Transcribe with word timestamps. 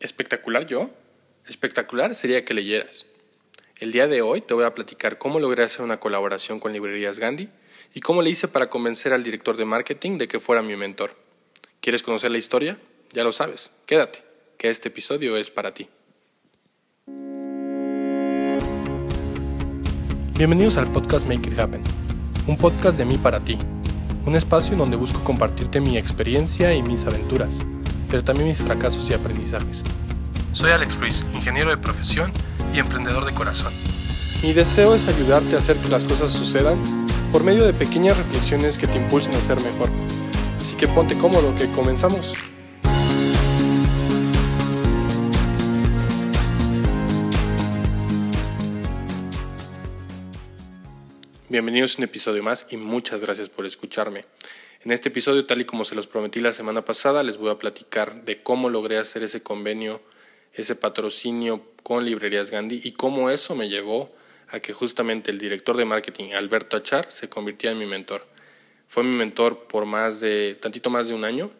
¿Espectacular 0.00 0.64
yo? 0.64 0.88
Espectacular 1.46 2.14
sería 2.14 2.42
que 2.42 2.54
leyeras. 2.54 3.04
El 3.80 3.92
día 3.92 4.06
de 4.06 4.22
hoy 4.22 4.40
te 4.40 4.54
voy 4.54 4.64
a 4.64 4.74
platicar 4.74 5.18
cómo 5.18 5.38
logré 5.40 5.62
hacer 5.62 5.82
una 5.82 6.00
colaboración 6.00 6.58
con 6.58 6.72
Librerías 6.72 7.18
Gandhi 7.18 7.50
y 7.94 8.00
cómo 8.00 8.22
le 8.22 8.30
hice 8.30 8.48
para 8.48 8.70
convencer 8.70 9.12
al 9.12 9.22
director 9.22 9.58
de 9.58 9.66
marketing 9.66 10.16
de 10.16 10.26
que 10.26 10.40
fuera 10.40 10.62
mi 10.62 10.74
mentor. 10.74 11.14
¿Quieres 11.82 12.02
conocer 12.02 12.30
la 12.30 12.38
historia? 12.38 12.78
Ya 13.12 13.24
lo 13.24 13.32
sabes. 13.32 13.72
Quédate, 13.84 14.24
que 14.56 14.70
este 14.70 14.88
episodio 14.88 15.36
es 15.36 15.50
para 15.50 15.74
ti. 15.74 15.86
Bienvenidos 20.38 20.78
al 20.78 20.90
podcast 20.90 21.26
Make 21.26 21.50
It 21.50 21.58
Happen, 21.58 21.82
un 22.46 22.56
podcast 22.56 22.96
de 22.96 23.04
mí 23.04 23.18
para 23.18 23.40
ti, 23.40 23.58
un 24.24 24.34
espacio 24.34 24.72
en 24.72 24.78
donde 24.78 24.96
busco 24.96 25.22
compartirte 25.24 25.78
mi 25.78 25.98
experiencia 25.98 26.74
y 26.74 26.82
mis 26.82 27.04
aventuras, 27.04 27.58
pero 28.10 28.24
también 28.24 28.48
mis 28.48 28.60
fracasos 28.60 29.08
y 29.08 29.14
aprendizajes. 29.14 29.82
Soy 30.52 30.72
Alex 30.72 30.98
Ruiz, 30.98 31.24
ingeniero 31.32 31.70
de 31.70 31.76
profesión 31.76 32.32
y 32.74 32.78
emprendedor 32.78 33.24
de 33.24 33.32
corazón. 33.32 33.72
Mi 34.42 34.52
deseo 34.52 34.94
es 34.94 35.06
ayudarte 35.06 35.54
a 35.54 35.58
hacer 35.58 35.76
que 35.76 35.88
las 35.88 36.04
cosas 36.04 36.30
sucedan 36.30 36.78
por 37.30 37.44
medio 37.44 37.64
de 37.64 37.72
pequeñas 37.72 38.16
reflexiones 38.16 38.78
que 38.78 38.86
te 38.86 38.98
impulsen 38.98 39.34
a 39.34 39.40
ser 39.40 39.60
mejor. 39.60 39.88
Así 40.58 40.76
que 40.76 40.88
ponte 40.88 41.16
cómodo 41.16 41.54
que 41.54 41.70
comenzamos. 41.70 42.49
Bienvenidos 51.50 51.96
a 51.96 51.98
un 51.98 52.04
episodio 52.04 52.44
más 52.44 52.64
y 52.70 52.76
muchas 52.76 53.24
gracias 53.24 53.48
por 53.48 53.66
escucharme. 53.66 54.20
En 54.84 54.92
este 54.92 55.08
episodio, 55.08 55.46
tal 55.46 55.60
y 55.60 55.64
como 55.64 55.84
se 55.84 55.96
los 55.96 56.06
prometí 56.06 56.40
la 56.40 56.52
semana 56.52 56.84
pasada, 56.84 57.24
les 57.24 57.38
voy 57.38 57.50
a 57.50 57.58
platicar 57.58 58.24
de 58.24 58.40
cómo 58.40 58.70
logré 58.70 58.98
hacer 58.98 59.24
ese 59.24 59.42
convenio 59.42 60.00
ese 60.52 60.76
patrocinio 60.76 61.66
con 61.82 62.04
Librerías 62.04 62.52
Gandhi 62.52 62.80
y 62.84 62.92
cómo 62.92 63.30
eso 63.30 63.56
me 63.56 63.68
llevó 63.68 64.14
a 64.46 64.60
que 64.60 64.72
justamente 64.72 65.32
el 65.32 65.38
director 65.38 65.76
de 65.76 65.84
marketing, 65.84 66.34
Alberto 66.34 66.76
Achar, 66.76 67.10
se 67.10 67.28
convirtiera 67.28 67.72
en 67.72 67.80
mi 67.80 67.86
mentor. 67.86 68.24
Fue 68.86 69.02
mi 69.02 69.16
mentor 69.16 69.66
por 69.66 69.86
más 69.86 70.20
de, 70.20 70.54
tantito 70.54 70.88
más 70.88 71.08
de 71.08 71.14
un 71.14 71.24
año 71.24 71.50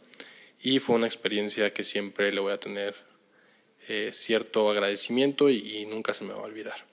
y 0.63 0.79
fue 0.79 0.95
una 0.95 1.07
experiencia 1.07 1.69
que 1.71 1.83
siempre 1.83 2.33
le 2.33 2.39
voy 2.39 2.53
a 2.53 2.61
tener 2.61 2.95
eh, 3.89 4.11
cierto 4.13 4.71
agradecimiento 4.71 5.51
y, 5.51 5.85
nunca 5.87 6.15
se 6.15 6.23
me 6.23 6.33
va 6.33 6.43
a 6.43 6.45
olvidar. 6.45 6.90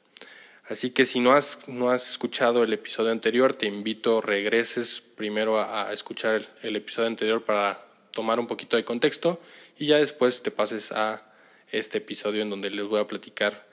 Así 0.69 0.89
que 0.89 1.05
si 1.05 1.21
no 1.21 1.31
has, 1.31 1.59
no 1.67 1.91
has 1.91 2.09
escuchado 2.09 2.61
el 2.61 2.73
episodio 2.73 3.11
anterior, 3.11 3.55
te 3.55 3.67
invito, 3.67 4.19
regreses 4.19 5.01
primero 5.15 5.61
a, 5.61 5.93
escuchar 5.93 6.41
el, 6.61 6.75
episodio 6.75 7.07
anterior 7.07 7.45
para 7.45 7.85
tomar 8.11 8.37
un 8.37 8.47
poquito 8.47 8.75
de 8.75 8.83
contexto 8.83 9.39
y 9.79 9.85
ya 9.85 9.97
después 9.97 10.43
te 10.43 10.51
pases 10.51 10.91
a 10.91 11.23
este 11.71 11.99
episodio 11.99 12.41
en 12.41 12.49
donde 12.49 12.69
les 12.69 12.85
voy 12.85 12.99
a 12.99 13.07
platicar 13.07 13.65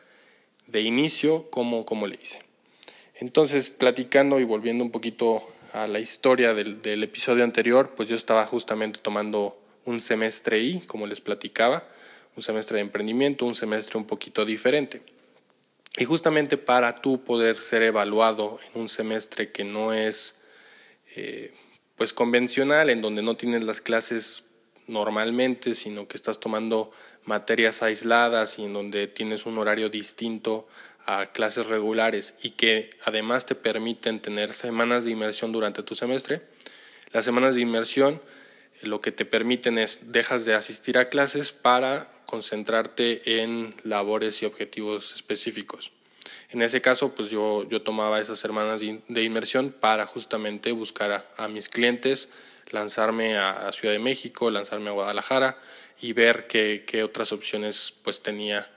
de 0.68 0.82
inicio 0.82 1.50
cómo, 1.50 1.84
cómo 1.84 2.06
le 2.06 2.14
hice. 2.14 2.38
Entonces, 3.16 3.70
platicando 3.70 4.38
y 4.38 4.44
volviendo 4.44 4.84
un 4.84 4.92
poquito 4.92 5.42
a 5.72 5.88
la 5.88 5.98
historia 5.98 6.54
del, 6.54 6.80
del 6.80 7.02
episodio 7.02 7.42
anterior, 7.42 7.94
pues 7.96 8.08
yo 8.08 8.14
estaba 8.14 8.46
justamente 8.46 9.00
tomando 9.00 9.58
un 9.84 10.00
semestre 10.00 10.60
y, 10.60 10.80
como 10.80 11.08
les 11.08 11.20
platicaba, 11.20 11.88
un 12.36 12.44
semestre 12.44 12.76
de 12.76 12.82
emprendimiento, 12.82 13.46
un 13.46 13.56
semestre 13.56 13.98
un 13.98 14.06
poquito 14.06 14.44
diferente. 14.44 15.02
Y 15.96 16.04
justamente 16.04 16.56
para 16.56 16.96
tú 16.96 17.22
poder 17.22 17.56
ser 17.56 17.82
evaluado 17.82 18.58
en 18.72 18.82
un 18.82 18.88
semestre 18.88 19.52
que 19.52 19.62
no 19.62 19.92
es 19.92 20.36
eh, 21.14 21.54
pues 21.96 22.12
convencional, 22.12 22.90
en 22.90 23.00
donde 23.00 23.22
no 23.22 23.36
tienes 23.36 23.62
las 23.62 23.80
clases 23.80 24.50
normalmente, 24.88 25.74
sino 25.74 26.08
que 26.08 26.16
estás 26.16 26.40
tomando 26.40 26.90
materias 27.24 27.82
aisladas 27.82 28.58
y 28.58 28.64
en 28.64 28.72
donde 28.72 29.06
tienes 29.06 29.46
un 29.46 29.56
horario 29.58 29.88
distinto 29.88 30.66
a 31.06 31.32
clases 31.32 31.66
regulares 31.66 32.34
y 32.42 32.50
que 32.50 32.90
además 33.04 33.46
te 33.46 33.54
permiten 33.54 34.20
tener 34.20 34.52
semanas 34.52 35.04
de 35.04 35.12
inmersión 35.12 35.52
durante 35.52 35.82
tu 35.82 35.94
semestre. 35.94 36.42
Las 37.12 37.24
semanas 37.24 37.54
de 37.54 37.60
inmersión 37.60 38.20
eh, 38.80 38.86
lo 38.86 39.00
que 39.00 39.12
te 39.12 39.24
permiten 39.24 39.78
es 39.78 40.12
dejas 40.12 40.44
de 40.44 40.54
asistir 40.54 40.98
a 40.98 41.08
clases 41.08 41.52
para 41.52 42.10
concentrarte 42.34 43.42
en 43.42 43.76
labores 43.84 44.42
y 44.42 44.44
objetivos 44.44 45.14
específicos. 45.14 45.92
En 46.50 46.62
ese 46.62 46.80
caso, 46.80 47.14
pues 47.14 47.30
yo, 47.30 47.68
yo 47.68 47.82
tomaba 47.82 48.18
esas 48.18 48.40
semanas 48.40 48.80
de 48.80 49.22
inmersión 49.22 49.72
para 49.72 50.04
justamente 50.06 50.72
buscar 50.72 51.24
a, 51.36 51.46
mis 51.46 51.68
clientes, 51.68 52.28
lanzarme 52.70 53.36
a 53.38 53.70
Ciudad 53.72 53.94
de 53.94 54.00
México, 54.00 54.50
lanzarme 54.50 54.88
a 54.88 54.92
Guadalajara, 54.94 55.58
y 56.00 56.12
ver 56.12 56.48
qué, 56.48 56.84
qué 56.86 57.04
otras 57.04 57.30
opciones 57.30 57.94
pues 58.02 58.20
tenía 58.20 58.68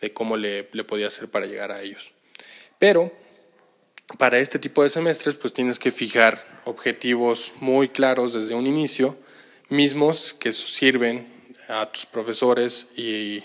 de 0.00 0.12
cómo 0.12 0.36
le, 0.36 0.68
le, 0.72 0.84
podía 0.84 1.06
hacer 1.06 1.28
para 1.28 1.46
llegar 1.46 1.72
a 1.72 1.80
ellos. 1.80 2.12
Pero 2.78 3.10
para 4.18 4.38
este 4.38 4.58
tipo 4.58 4.82
de 4.82 4.90
semestres 4.90 5.34
pues 5.34 5.54
tienes 5.54 5.78
que 5.78 5.90
fijar 5.92 6.44
objetivos 6.66 7.52
muy 7.60 7.88
claros 7.88 8.34
desde 8.34 8.54
un 8.54 8.66
inicio, 8.66 9.16
mismos 9.70 10.34
que 10.38 10.52
sirven 10.52 11.37
a 11.68 11.90
tus 11.92 12.06
profesores 12.06 12.88
y, 12.96 13.44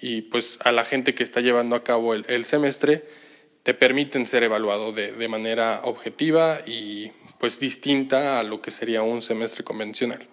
y 0.00 0.22
pues 0.22 0.58
a 0.64 0.72
la 0.72 0.84
gente 0.84 1.14
que 1.14 1.22
está 1.22 1.40
llevando 1.40 1.76
a 1.76 1.84
cabo 1.84 2.14
el, 2.14 2.44
semestre, 2.44 3.04
te 3.62 3.74
permiten 3.74 4.26
ser 4.26 4.42
evaluado 4.42 4.92
de, 4.92 5.12
de 5.12 5.28
manera 5.28 5.80
objetiva 5.84 6.60
y 6.66 7.12
pues 7.38 7.58
distinta 7.58 8.40
a 8.40 8.42
lo 8.42 8.60
que 8.60 8.70
sería 8.70 9.02
un 9.02 9.22
semestre 9.22 9.64
convencional. 9.64 10.26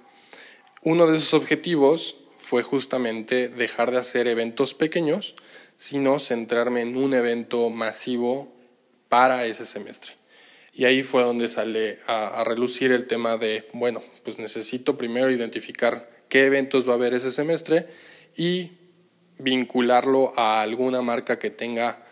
Uno 0.83 1.07
de 1.07 1.17
esos 1.17 1.33
objetivos 1.33 2.17
fue 2.38 2.63
justamente 2.63 3.47
dejar 3.47 3.91
de 3.91 3.97
hacer 3.97 4.28
eventos 4.28 4.73
pequeños, 4.73 5.35
sino 5.78 6.19
centrarme 6.19 6.81
en 6.81 6.97
un 6.97 7.13
evento 7.13 7.69
masivo 7.69 8.53
para 9.07 9.45
ese 9.45 9.66
semestre. 9.66 10.13
Y 10.73 10.85
ahí 10.85 11.01
fue 11.01 11.23
donde 11.23 11.47
sale 11.47 11.99
a, 12.07 12.43
relucir 12.43 12.91
el 12.91 13.07
tema 13.07 13.38
de, 13.38 13.67
bueno, 13.73 14.03
pues 14.23 14.38
necesito 14.38 14.97
primero 14.97 15.31
identificar 15.31 16.10
qué 16.31 16.46
eventos 16.46 16.88
va 16.88 16.94
a 16.94 16.96
haber 16.96 17.14
ese 17.14 17.30
semestre 17.30 17.88
y 18.38 18.72
vincularlo 19.38 20.34
a 20.38 20.62
alguna 20.62 21.02
marca 21.02 21.38
que 21.38 21.50
tenga, 21.50 22.06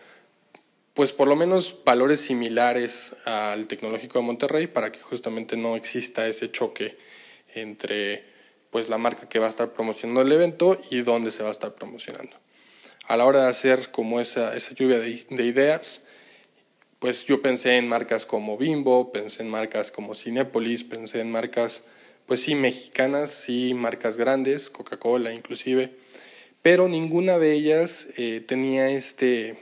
pues 0.92 1.12
por 1.12 1.26
lo 1.26 1.36
menos 1.36 1.78
valores 1.86 2.20
similares 2.20 3.16
al 3.24 3.66
Tecnológico 3.66 4.18
de 4.18 4.26
Monterrey 4.26 4.66
para 4.66 4.92
que 4.92 5.00
justamente 5.00 5.56
no 5.56 5.74
exista 5.74 6.28
ese 6.28 6.52
choque 6.52 6.98
entre 7.54 8.24
pues 8.68 8.90
la 8.90 8.98
marca 8.98 9.26
que 9.26 9.38
va 9.38 9.46
a 9.46 9.48
estar 9.48 9.72
promocionando 9.72 10.20
el 10.20 10.30
evento 10.30 10.78
y 10.90 11.00
dónde 11.00 11.30
se 11.30 11.42
va 11.42 11.48
a 11.48 11.52
estar 11.52 11.74
promocionando. 11.74 12.36
A 13.06 13.16
la 13.16 13.24
hora 13.24 13.44
de 13.44 13.48
hacer 13.48 13.90
como 13.90 14.20
esa, 14.20 14.54
esa 14.54 14.74
lluvia 14.74 14.98
de, 14.98 15.24
de 15.30 15.44
ideas, 15.46 16.04
pues 16.98 17.24
yo 17.24 17.40
pensé 17.40 17.78
en 17.78 17.88
marcas 17.88 18.26
como 18.26 18.58
Bimbo, 18.58 19.12
pensé 19.12 19.42
en 19.44 19.48
marcas 19.48 19.90
como 19.90 20.14
Cinepolis, 20.14 20.84
pensé 20.84 21.20
en 21.20 21.32
marcas, 21.32 21.84
pues 22.30 22.42
sí, 22.42 22.54
mexicanas, 22.54 23.30
sí, 23.30 23.74
marcas 23.74 24.16
grandes, 24.16 24.70
Coca-Cola 24.70 25.32
inclusive, 25.32 25.96
pero 26.62 26.86
ninguna 26.86 27.40
de 27.40 27.54
ellas 27.54 28.06
eh, 28.16 28.40
tenía 28.40 28.88
este, 28.88 29.58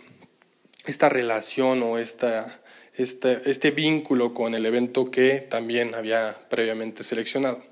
esta 0.85 1.09
relación 1.09 1.83
o 1.83 1.97
esta, 1.97 2.61
este, 2.95 3.41
este 3.51 3.71
vínculo 3.71 4.35
con 4.35 4.55
el 4.55 4.67
evento 4.67 5.11
que 5.11 5.41
también 5.41 5.95
había 5.95 6.39
previamente 6.51 7.05
seleccionado. 7.05 7.65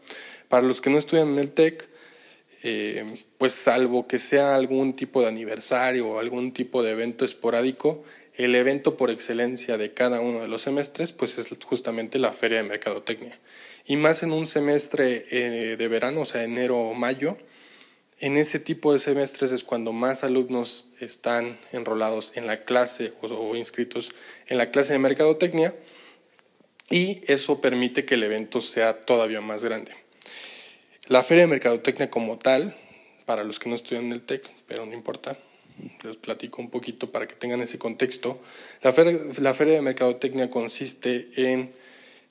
Para 0.49 0.67
los 0.67 0.81
que 0.81 0.89
no 0.89 0.97
estudian 0.97 1.29
en 1.29 1.41
el 1.41 1.53
TEC, 1.53 1.91
eh, 2.63 3.23
pues 3.37 3.53
salvo 3.53 4.09
que 4.09 4.19
sea 4.19 4.55
algún 4.55 4.97
tipo 4.97 5.21
de 5.21 5.29
aniversario 5.29 6.09
o 6.09 6.21
algún 6.21 6.55
tipo 6.55 6.83
de 6.83 6.93
evento 6.93 7.27
esporádico, 7.27 8.03
el 8.33 8.55
evento 8.55 8.97
por 8.97 9.11
excelencia 9.11 9.77
de 9.77 9.93
cada 9.93 10.21
uno 10.21 10.41
de 10.41 10.49
los 10.49 10.63
semestres, 10.63 11.13
pues 11.13 11.37
es 11.37 11.49
justamente 11.67 12.19
la 12.19 12.33
Feria 12.33 12.59
de 12.59 12.65
Mercadotecnia. 12.65 13.39
Y 13.87 13.97
más 13.97 14.23
en 14.23 14.33
un 14.33 14.47
semestre 14.47 15.27
eh, 15.31 15.77
de 15.77 15.89
verano, 15.89 16.23
o 16.23 16.25
sea, 16.25 16.43
enero 16.43 16.77
o 16.77 16.95
mayo, 16.95 17.39
en 18.19 18.37
ese 18.37 18.59
tipo 18.59 18.93
de 18.93 18.99
semestres 18.99 19.53
es 19.53 19.63
cuando 19.63 19.93
más 19.93 20.25
alumnos 20.25 20.89
están 21.01 21.59
enrolados 21.73 22.33
en 22.35 22.47
la 22.47 22.65
clase 22.65 23.13
o 23.21 23.57
inscritos 23.57 24.13
en 24.47 24.57
la 24.57 24.71
clase 24.71 24.95
de 24.95 24.99
Mercadotecnia 24.99 25.75
y 26.89 27.21
eso 27.31 27.61
permite 27.61 28.05
que 28.05 28.15
el 28.15 28.23
evento 28.23 28.61
sea 28.61 29.05
todavía 29.05 29.41
más 29.41 29.63
grande. 29.63 29.93
La 31.09 31.23
Feria 31.23 31.43
de 31.43 31.49
Mercadotecnia 31.49 32.11
como 32.11 32.39
tal, 32.39 32.75
para 33.27 33.45
los 33.45 33.59
que 33.59 33.69
no 33.69 33.75
estudian 33.75 34.07
en 34.07 34.13
el 34.13 34.23
TEC, 34.23 34.49
pero 34.67 34.87
no 34.87 34.95
importa, 34.95 35.37
les 36.03 36.17
platico 36.17 36.63
un 36.63 36.71
poquito 36.71 37.13
para 37.13 37.29
que 37.29 37.35
tengan 37.35 37.61
ese 37.61 37.79
contexto. 37.79 38.41
La 38.83 38.93
Feria, 38.93 39.21
la 39.39 39.53
feria 39.53 39.75
de 39.75 39.83
Mercadotecnia 39.83 40.49
consiste 40.49 41.29
en 41.37 41.73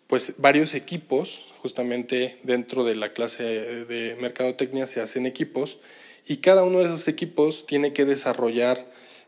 pues, 0.07 0.33
varios 0.37 0.75
equipos, 0.75 1.53
justamente 1.61 2.37
dentro 2.43 2.83
de 2.83 2.95
la 2.95 3.13
clase 3.13 3.43
de 3.85 4.15
Mercadotecnia 4.19 4.87
se 4.87 5.01
hacen 5.01 5.25
equipos 5.25 5.79
y 6.27 6.37
cada 6.37 6.63
uno 6.63 6.79
de 6.79 6.85
esos 6.85 7.07
equipos 7.07 7.65
tiene 7.65 7.93
que 7.93 8.05
desarrollar 8.05 8.85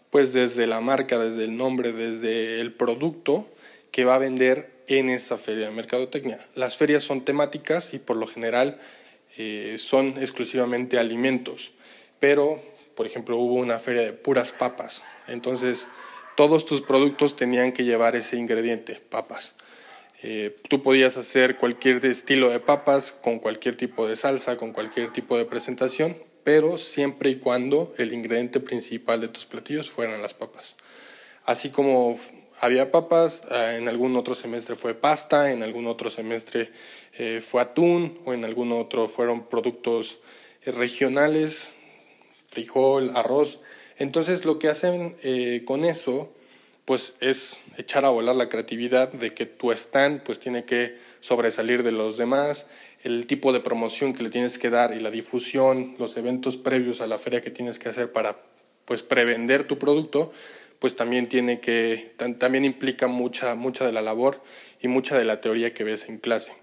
pues 0.10 0.34
desde 0.34 0.68
la 0.68 0.80
marca, 0.80 1.20
desde 1.20 1.46
el 1.46 1.58
nombre, 1.58 1.92
desde 1.92 2.62
el 2.62 2.72
producto 2.72 3.48
que 3.92 4.06
va 4.06 4.16
a 4.16 4.20
vender 4.20 4.72
en 4.88 5.10
esta 5.10 5.38
feria 5.38 5.68
de 5.68 5.76
mercadotecnia. 5.76 6.40
Las 6.56 6.78
ferias 6.78 7.04
son 7.04 7.22
temáticas 7.26 7.94
y 7.94 8.00
por 8.00 8.16
lo 8.16 8.28
general 8.28 8.80
eh, 9.38 9.76
son 9.78 10.18
exclusivamente 10.18 10.98
alimentos, 10.98 11.72
pero 12.20 12.62
por 12.98 13.06
ejemplo, 13.06 13.38
hubo 13.38 13.54
una 13.54 13.78
feria 13.78 14.02
de 14.02 14.12
puras 14.12 14.52
papas. 14.52 15.04
Entonces, 15.28 15.88
todos 16.36 16.66
tus 16.66 16.82
productos 16.82 17.36
tenían 17.36 17.72
que 17.72 17.84
llevar 17.84 18.16
ese 18.16 18.38
ingrediente, 18.38 18.96
papas. 18.96 19.54
Eh, 20.30 20.54
tú 20.68 20.84
podías 20.84 21.16
hacer 21.16 21.56
cualquier 21.56 22.06
estilo 22.06 22.50
de 22.50 22.60
papas 22.60 23.14
con 23.14 23.40
cualquier 23.40 23.78
tipo 23.78 24.10
de 24.10 24.18
salsa, 24.18 24.58
con 24.58 24.74
cualquier 24.74 25.12
tipo 25.12 25.38
de 25.38 25.46
presentación, 25.46 26.18
pero 26.44 26.78
siempre 26.78 27.30
y 27.30 27.36
cuando 27.36 27.94
el 27.98 28.12
ingrediente 28.12 28.60
principal 28.60 29.22
de 29.22 29.30
tus 29.30 29.46
platillos 29.46 29.90
fueran 29.90 30.22
las 30.22 30.34
papas. 30.34 30.76
Así 31.46 31.70
como 31.70 32.20
había 32.60 32.92
papas, 32.92 33.44
eh, 33.50 33.78
en 33.80 33.88
algún 33.88 34.18
otro 34.18 34.36
semestre 34.36 34.76
fue 34.76 34.96
pasta, 34.96 35.54
en 35.54 35.64
algún 35.64 35.88
otro 35.88 36.10
semestre 36.10 36.72
eh, 37.18 37.40
fue 37.40 37.62
atún 37.62 38.20
o 38.26 38.34
en 38.34 38.44
algún 38.44 38.74
otro 38.74 39.08
fueron 39.08 39.48
productos 39.48 40.18
regionales, 40.66 41.70
frijol, 42.48 43.14
arroz. 43.16 43.62
Entonces 43.98 44.44
lo 44.44 44.60
que 44.60 44.68
hacen 44.68 45.16
con 45.64 45.86
eso 45.86 46.34
pues 46.88 47.16
es 47.20 47.60
echar 47.76 48.06
a 48.06 48.10
volar 48.12 48.38
la 48.38 48.48
creatividad 48.48 49.12
de 49.12 49.34
que 49.34 49.46
tu 49.46 49.74
stand 49.74 50.24
pues 50.24 50.40
tiene 50.40 50.64
que 50.64 50.96
sobresalir 51.20 51.84
de 51.84 51.92
los 51.92 52.16
demás, 52.16 52.68
el 53.04 53.28
tipo 53.28 53.52
de 53.52 53.60
promoción 53.60 54.14
que 54.14 54.24
le 54.24 54.30
tienes 54.30 54.58
que 54.58 54.70
dar 54.70 54.94
y 54.94 55.02
la 55.02 55.12
difusión, 55.12 55.96
los 56.00 56.16
eventos 56.16 56.56
previos 56.56 57.02
a 57.02 57.08
la 57.08 57.18
feria 57.18 57.42
que 57.42 57.52
tienes 57.52 57.78
que 57.78 57.90
hacer 57.90 58.14
para 58.14 58.38
pues 58.86 59.04
prevender 59.04 59.66
tu 59.66 59.78
producto, 59.78 60.32
pues 60.80 60.96
también 60.96 61.28
tiene 61.28 61.60
que 61.60 62.14
también 62.40 62.64
implica 62.64 63.08
mucha 63.08 63.54
mucha 63.56 63.86
de 63.86 63.92
la 63.92 64.02
labor 64.02 64.42
y 64.82 64.88
mucha 64.88 65.18
de 65.18 65.26
la 65.26 65.42
teoría 65.42 65.74
que 65.74 65.84
ves 65.84 66.08
en 66.08 66.20
clase. 66.20 66.54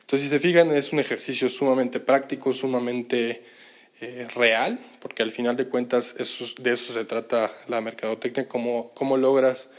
Entonces, 0.00 0.22
si 0.22 0.28
se 0.30 0.38
fijan, 0.38 0.70
es 0.70 0.94
un 0.94 0.98
ejercicio 0.98 1.50
sumamente 1.50 2.00
práctico, 2.00 2.54
sumamente 2.54 3.42
eh, 4.00 4.26
real, 4.34 4.78
porque 5.00 5.22
al 5.22 5.30
final 5.30 5.56
de 5.56 5.68
cuentas 5.68 6.14
eso, 6.18 6.44
de 6.58 6.72
eso 6.72 6.92
se 6.92 7.04
trata 7.04 7.52
la 7.68 7.80
mercadotecnia, 7.80 8.48
cómo, 8.48 8.90
cómo 8.94 9.16
logras 9.16 9.70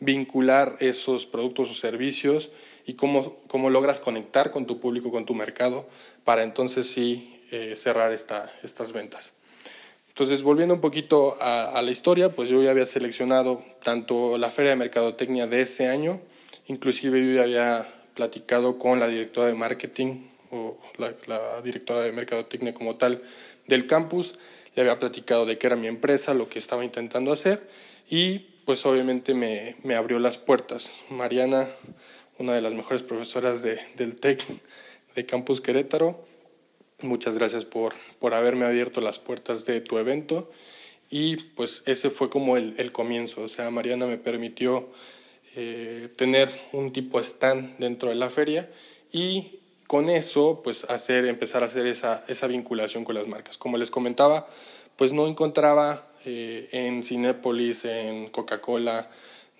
vincular 0.00 0.76
esos 0.80 1.26
productos 1.26 1.70
o 1.70 1.74
servicios 1.74 2.50
y 2.86 2.94
cómo, 2.94 3.36
cómo 3.46 3.70
logras 3.70 4.00
conectar 4.00 4.50
con 4.50 4.66
tu 4.66 4.80
público, 4.80 5.10
con 5.10 5.26
tu 5.26 5.34
mercado, 5.34 5.86
para 6.24 6.42
entonces 6.42 6.88
sí 6.90 7.40
eh, 7.50 7.74
cerrar 7.76 8.12
esta, 8.12 8.50
estas 8.62 8.92
ventas. 8.92 9.32
Entonces, 10.08 10.42
volviendo 10.42 10.74
un 10.74 10.80
poquito 10.80 11.38
a, 11.40 11.80
la 11.80 11.90
historia, 11.90 12.30
pues 12.34 12.48
yo 12.48 12.62
ya 12.62 12.72
había 12.72 12.84
seleccionado 12.84 13.62
tanto 13.82 14.36
la 14.36 14.50
feria 14.50 14.70
de 14.70 14.76
mercadotecnia 14.76 15.46
de 15.46 15.62
ese 15.62 15.86
año, 15.86 16.20
inclusive 16.66 17.24
yo 17.24 17.34
ya 17.34 17.42
había 17.44 17.86
platicado 18.14 18.78
con 18.78 19.00
la 19.00 19.08
directora 19.08 19.46
de 19.46 19.54
marketing 19.54 20.26
o 20.50 20.76
la 20.98 21.62
directora 21.62 22.00
de 22.00 22.12
mercadotecnia 22.12 22.74
como 22.74 22.96
tal 22.96 23.22
del 23.70 23.86
campus, 23.86 24.34
le 24.74 24.82
había 24.82 24.98
platicado 24.98 25.46
de 25.46 25.56
qué 25.56 25.68
era 25.68 25.76
mi 25.76 25.86
empresa, 25.86 26.34
lo 26.34 26.48
que 26.48 26.58
estaba 26.58 26.84
intentando 26.84 27.32
hacer 27.32 27.66
y 28.10 28.40
pues 28.66 28.84
obviamente 28.84 29.32
me, 29.34 29.76
me 29.82 29.94
abrió 29.94 30.18
las 30.18 30.36
puertas. 30.36 30.90
Mariana, 31.08 31.68
una 32.38 32.52
de 32.54 32.60
las 32.60 32.74
mejores 32.74 33.02
profesoras 33.02 33.62
de, 33.62 33.80
del 33.96 34.16
TEC 34.16 34.44
de 35.14 35.26
Campus 35.26 35.60
Querétaro, 35.60 36.22
muchas 37.00 37.36
gracias 37.36 37.64
por, 37.64 37.94
por 38.18 38.34
haberme 38.34 38.66
abierto 38.66 39.00
las 39.00 39.18
puertas 39.18 39.64
de 39.64 39.80
tu 39.80 39.98
evento 39.98 40.50
y 41.08 41.36
pues 41.36 41.82
ese 41.86 42.10
fue 42.10 42.28
como 42.28 42.56
el, 42.56 42.74
el 42.76 42.92
comienzo, 42.92 43.42
o 43.42 43.48
sea, 43.48 43.70
Mariana 43.70 44.06
me 44.06 44.18
permitió 44.18 44.90
eh, 45.56 46.08
tener 46.16 46.48
un 46.72 46.92
tipo 46.92 47.18
stand 47.18 47.78
dentro 47.78 48.10
de 48.10 48.14
la 48.14 48.30
feria 48.30 48.70
y 49.12 49.59
con 49.90 50.08
eso, 50.08 50.60
pues 50.62 50.84
hacer, 50.84 51.24
empezar 51.24 51.64
a 51.64 51.66
hacer 51.66 51.88
esa, 51.88 52.22
esa 52.28 52.46
vinculación 52.46 53.02
con 53.02 53.16
las 53.16 53.26
marcas. 53.26 53.58
Como 53.58 53.76
les 53.76 53.90
comentaba, 53.90 54.48
pues 54.94 55.12
no 55.12 55.26
encontraba 55.26 56.06
eh, 56.24 56.68
en 56.70 57.02
Cinépolis, 57.02 57.84
en 57.84 58.28
Coca-Cola, 58.28 59.10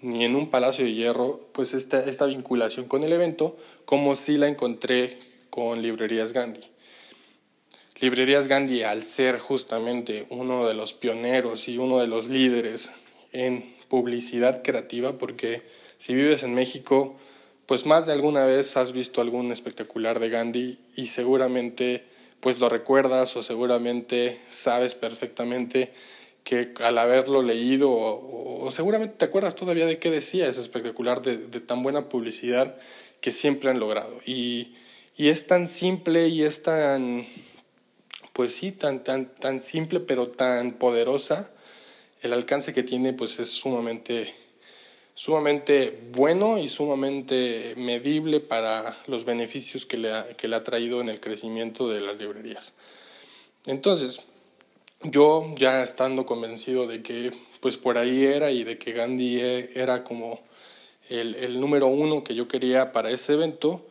ni 0.02 0.24
en 0.24 0.36
un 0.36 0.48
Palacio 0.48 0.84
de 0.84 0.94
Hierro, 0.94 1.48
pues 1.50 1.74
esta, 1.74 1.98
esta 2.04 2.26
vinculación 2.26 2.86
con 2.86 3.02
el 3.02 3.12
evento, 3.12 3.56
como 3.84 4.14
sí 4.14 4.36
la 4.36 4.46
encontré 4.46 5.18
con 5.50 5.82
Librerías 5.82 6.32
Gandhi. 6.32 6.62
Librerías 8.00 8.46
Gandhi, 8.46 8.84
al 8.84 9.02
ser 9.02 9.40
justamente 9.40 10.26
uno 10.30 10.64
de 10.68 10.74
los 10.74 10.92
pioneros 10.92 11.66
y 11.66 11.76
uno 11.76 11.98
de 11.98 12.06
los 12.06 12.28
líderes 12.28 12.92
en 13.32 13.64
publicidad 13.88 14.62
creativa, 14.62 15.18
porque 15.18 15.62
si 15.98 16.14
vives 16.14 16.44
en 16.44 16.54
México, 16.54 17.18
pues 17.70 17.86
más 17.86 18.06
de 18.06 18.12
alguna 18.12 18.46
vez 18.46 18.76
has 18.76 18.90
visto 18.90 19.20
algún 19.20 19.52
espectacular 19.52 20.18
de 20.18 20.28
Gandhi 20.28 20.76
y 20.96 21.06
seguramente 21.06 22.02
pues 22.40 22.58
lo 22.58 22.68
recuerdas 22.68 23.36
o 23.36 23.44
seguramente 23.44 24.40
sabes 24.50 24.96
perfectamente 24.96 25.92
que 26.42 26.74
al 26.80 26.98
haberlo 26.98 27.42
leído 27.42 27.92
o, 27.92 28.68
seguramente 28.72 29.14
te 29.18 29.24
acuerdas 29.26 29.54
todavía 29.54 29.86
de 29.86 30.00
qué 30.00 30.10
decía 30.10 30.48
ese 30.48 30.60
espectacular 30.60 31.22
de, 31.22 31.36
tan 31.60 31.84
buena 31.84 32.08
publicidad 32.08 32.74
que 33.20 33.30
siempre 33.30 33.70
han 33.70 33.78
logrado. 33.78 34.18
Y, 34.26 34.74
y, 35.16 35.28
es 35.28 35.46
tan 35.46 35.68
simple 35.68 36.26
y 36.26 36.42
es 36.42 36.64
tan, 36.64 37.24
pues 38.32 38.52
sí, 38.52 38.72
tan, 38.72 39.04
tan, 39.04 39.26
tan 39.26 39.60
simple 39.60 40.00
pero 40.00 40.26
tan 40.26 40.72
poderosa. 40.72 41.52
El 42.20 42.32
alcance 42.32 42.72
que 42.72 42.82
tiene 42.82 43.12
pues 43.12 43.38
es 43.38 43.50
sumamente 43.50 44.34
sumamente 45.14 45.98
bueno 46.12 46.58
y 46.58 46.68
sumamente 46.68 47.74
medible 47.76 48.40
para 48.40 48.96
los 49.06 49.24
beneficios 49.24 49.86
que 49.86 49.98
le, 49.98 50.12
ha, 50.12 50.28
que 50.28 50.48
le 50.48 50.56
ha 50.56 50.64
traído 50.64 51.00
en 51.00 51.08
el 51.08 51.20
crecimiento 51.20 51.88
de 51.88 52.00
las 52.00 52.18
librerías. 52.18 52.72
Entonces, 53.66 54.24
yo 55.02 55.54
ya 55.56 55.82
estando 55.82 56.26
convencido 56.26 56.86
de 56.86 57.02
que 57.02 57.32
pues 57.60 57.76
por 57.76 57.98
ahí 57.98 58.24
era 58.24 58.50
y 58.50 58.64
de 58.64 58.78
que 58.78 58.92
Gandhi 58.92 59.40
e, 59.40 59.70
era 59.74 60.04
como 60.04 60.40
el, 61.08 61.34
el 61.34 61.60
número 61.60 61.86
uno 61.88 62.24
que 62.24 62.34
yo 62.34 62.48
quería 62.48 62.92
para 62.92 63.10
ese 63.10 63.34
evento, 63.34 63.86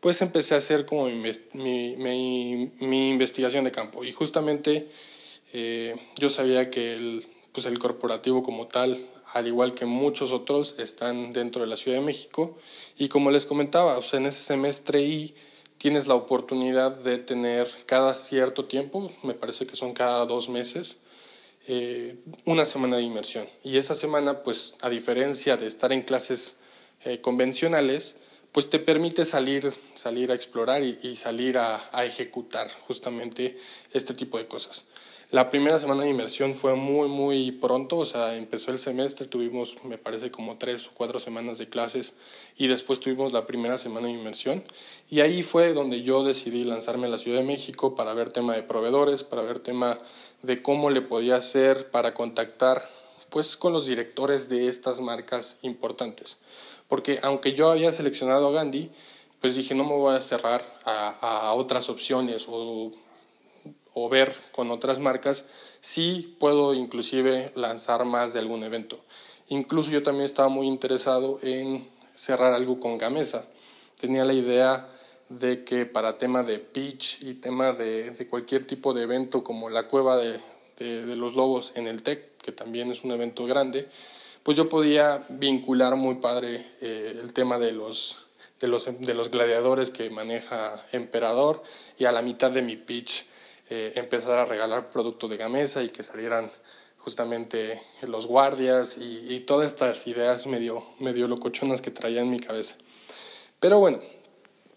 pues 0.00 0.22
empecé 0.22 0.54
a 0.54 0.58
hacer 0.58 0.86
como 0.86 1.06
mi, 1.06 1.32
mi, 1.54 2.70
mi, 2.78 3.10
investigación 3.10 3.64
de 3.64 3.72
campo. 3.72 4.04
Y 4.04 4.12
justamente 4.12 4.88
eh, 5.52 5.96
yo 6.18 6.30
sabía 6.30 6.70
que 6.70 6.94
el, 6.94 7.26
pues 7.52 7.66
el 7.66 7.78
corporativo 7.78 8.42
como 8.42 8.68
tal 8.68 8.98
al 9.32 9.46
igual 9.46 9.74
que 9.74 9.84
muchos 9.84 10.32
otros, 10.32 10.74
están 10.78 11.32
dentro 11.32 11.62
de 11.62 11.68
la 11.68 11.76
Ciudad 11.76 11.98
de 11.98 12.04
México. 12.04 12.56
Y 12.96 13.08
como 13.08 13.30
les 13.30 13.46
comentaba, 13.46 13.98
o 13.98 14.02
sea, 14.02 14.18
en 14.18 14.26
ese 14.26 14.40
semestre 14.40 15.02
y 15.02 15.34
tienes 15.78 16.06
la 16.06 16.14
oportunidad 16.14 16.92
de 16.92 17.18
tener 17.18 17.68
cada 17.86 18.14
cierto 18.14 18.64
tiempo, 18.64 19.12
me 19.22 19.34
parece 19.34 19.66
que 19.66 19.76
son 19.76 19.94
cada 19.94 20.26
dos 20.26 20.48
meses, 20.48 20.96
eh, 21.66 22.16
una 22.44 22.64
semana 22.64 22.96
de 22.96 23.02
inmersión. 23.02 23.46
Y 23.62 23.76
esa 23.76 23.94
semana, 23.94 24.42
pues 24.42 24.74
a 24.80 24.88
diferencia 24.88 25.56
de 25.56 25.66
estar 25.66 25.92
en 25.92 26.02
clases 26.02 26.56
eh, 27.04 27.20
convencionales, 27.20 28.16
pues 28.52 28.70
te 28.70 28.78
permite 28.78 29.24
salir, 29.24 29.72
salir 29.94 30.32
a 30.32 30.34
explorar 30.34 30.82
y, 30.82 31.14
salir 31.16 31.58
a, 31.58 31.90
ejecutar 32.04 32.70
justamente 32.86 33.58
este 33.92 34.14
tipo 34.14 34.38
de 34.38 34.46
cosas. 34.46 34.84
La 35.30 35.50
primera 35.50 35.78
semana 35.78 36.04
de 36.04 36.08
inmersión 36.08 36.54
fue 36.54 36.74
muy, 36.74 37.06
muy 37.06 37.52
pronto, 37.52 37.98
o 37.98 38.06
sea, 38.06 38.34
empezó 38.34 38.70
el 38.70 38.78
semestre, 38.78 39.26
tuvimos, 39.26 39.76
me 39.84 39.98
parece, 39.98 40.30
como 40.30 40.56
tres 40.56 40.86
o 40.86 40.90
cuatro 40.94 41.20
semanas 41.20 41.58
de 41.58 41.68
clases 41.68 42.14
y 42.56 42.66
después 42.66 42.98
tuvimos 42.98 43.34
la 43.34 43.46
primera 43.46 43.76
semana 43.76 44.06
de 44.06 44.14
inmersión. 44.14 44.64
Y 45.10 45.20
ahí 45.20 45.42
fue 45.42 45.74
donde 45.74 46.00
yo 46.00 46.24
decidí 46.24 46.64
lanzarme 46.64 47.08
a 47.08 47.10
la 47.10 47.18
Ciudad 47.18 47.40
de 47.40 47.44
México 47.44 47.94
para 47.94 48.14
ver 48.14 48.32
tema 48.32 48.54
de 48.54 48.62
proveedores, 48.62 49.22
para 49.22 49.42
ver 49.42 49.58
tema 49.58 49.98
de 50.40 50.62
cómo 50.62 50.88
le 50.88 51.02
podía 51.02 51.36
hacer 51.36 51.90
para 51.90 52.14
contactar 52.14 52.88
pues 53.28 53.58
con 53.58 53.74
los 53.74 53.84
directores 53.84 54.48
de 54.48 54.68
estas 54.68 55.02
marcas 55.02 55.58
importantes. 55.60 56.38
Porque 56.88 57.20
aunque 57.22 57.52
yo 57.52 57.68
había 57.70 57.92
seleccionado 57.92 58.48
a 58.48 58.52
Gandhi, 58.52 58.90
pues 59.42 59.54
dije 59.56 59.74
no 59.74 59.84
me 59.84 59.92
voy 59.92 60.16
a 60.16 60.22
cerrar 60.22 60.64
a, 60.86 61.10
a 61.20 61.52
otras 61.52 61.90
opciones 61.90 62.46
o 62.48 62.92
o 63.94 64.08
ver 64.08 64.34
con 64.52 64.70
otras 64.70 64.98
marcas, 64.98 65.44
sí 65.80 66.36
puedo 66.38 66.74
inclusive 66.74 67.52
lanzar 67.54 68.04
más 68.04 68.32
de 68.32 68.40
algún 68.40 68.64
evento. 68.64 69.00
Incluso 69.48 69.90
yo 69.90 70.02
también 70.02 70.26
estaba 70.26 70.48
muy 70.48 70.66
interesado 70.66 71.38
en 71.42 71.86
cerrar 72.14 72.52
algo 72.52 72.80
con 72.80 72.98
Gamesa. 72.98 73.44
Tenía 73.98 74.24
la 74.24 74.34
idea 74.34 74.88
de 75.28 75.64
que 75.64 75.86
para 75.86 76.18
tema 76.18 76.42
de 76.42 76.58
pitch 76.58 77.22
y 77.22 77.34
tema 77.34 77.72
de, 77.72 78.26
cualquier 78.28 78.64
tipo 78.64 78.94
de 78.94 79.02
evento 79.02 79.44
como 79.44 79.70
la 79.70 79.88
cueva 79.88 80.16
de, 80.16 80.40
los 81.16 81.34
lobos 81.34 81.72
en 81.74 81.86
el 81.86 82.02
TEC, 82.02 82.36
que 82.38 82.52
también 82.52 82.92
es 82.92 83.02
un 83.04 83.10
evento 83.10 83.46
grande, 83.46 83.88
pues 84.42 84.56
yo 84.56 84.68
podía 84.68 85.24
vincular 85.28 85.96
muy 85.96 86.16
padre 86.16 86.64
eh, 86.80 87.18
el 87.20 87.32
tema 87.32 87.58
de 87.58 87.72
los, 87.72 88.26
de, 88.60 88.68
los, 88.68 88.86
de 89.00 89.14
los 89.14 89.30
gladiadores 89.30 89.90
que 89.90 90.08
maneja 90.10 90.80
Emperador 90.92 91.62
y 91.98 92.04
a 92.04 92.12
la 92.12 92.22
mitad 92.22 92.50
de 92.50 92.62
mi 92.62 92.76
pitch 92.76 93.26
eh, 93.70 93.92
empezar 93.96 94.38
a 94.38 94.44
regalar 94.44 94.90
productos 94.90 95.28
de 95.30 95.36
Gamesa 95.36 95.82
y 95.82 95.90
que 95.90 96.02
salieran 96.02 96.50
justamente 96.98 97.80
los 98.02 98.26
guardias 98.26 98.96
y, 98.98 99.40
todas 99.40 99.66
estas 99.66 100.06
ideas 100.06 100.46
medio, 100.46 100.84
medio 100.98 101.28
locochonas 101.28 101.80
que 101.80 101.90
traía 101.90 102.20
en 102.20 102.30
mi 102.30 102.40
cabeza. 102.40 102.76
Pero 103.60 103.78
bueno, 103.78 104.00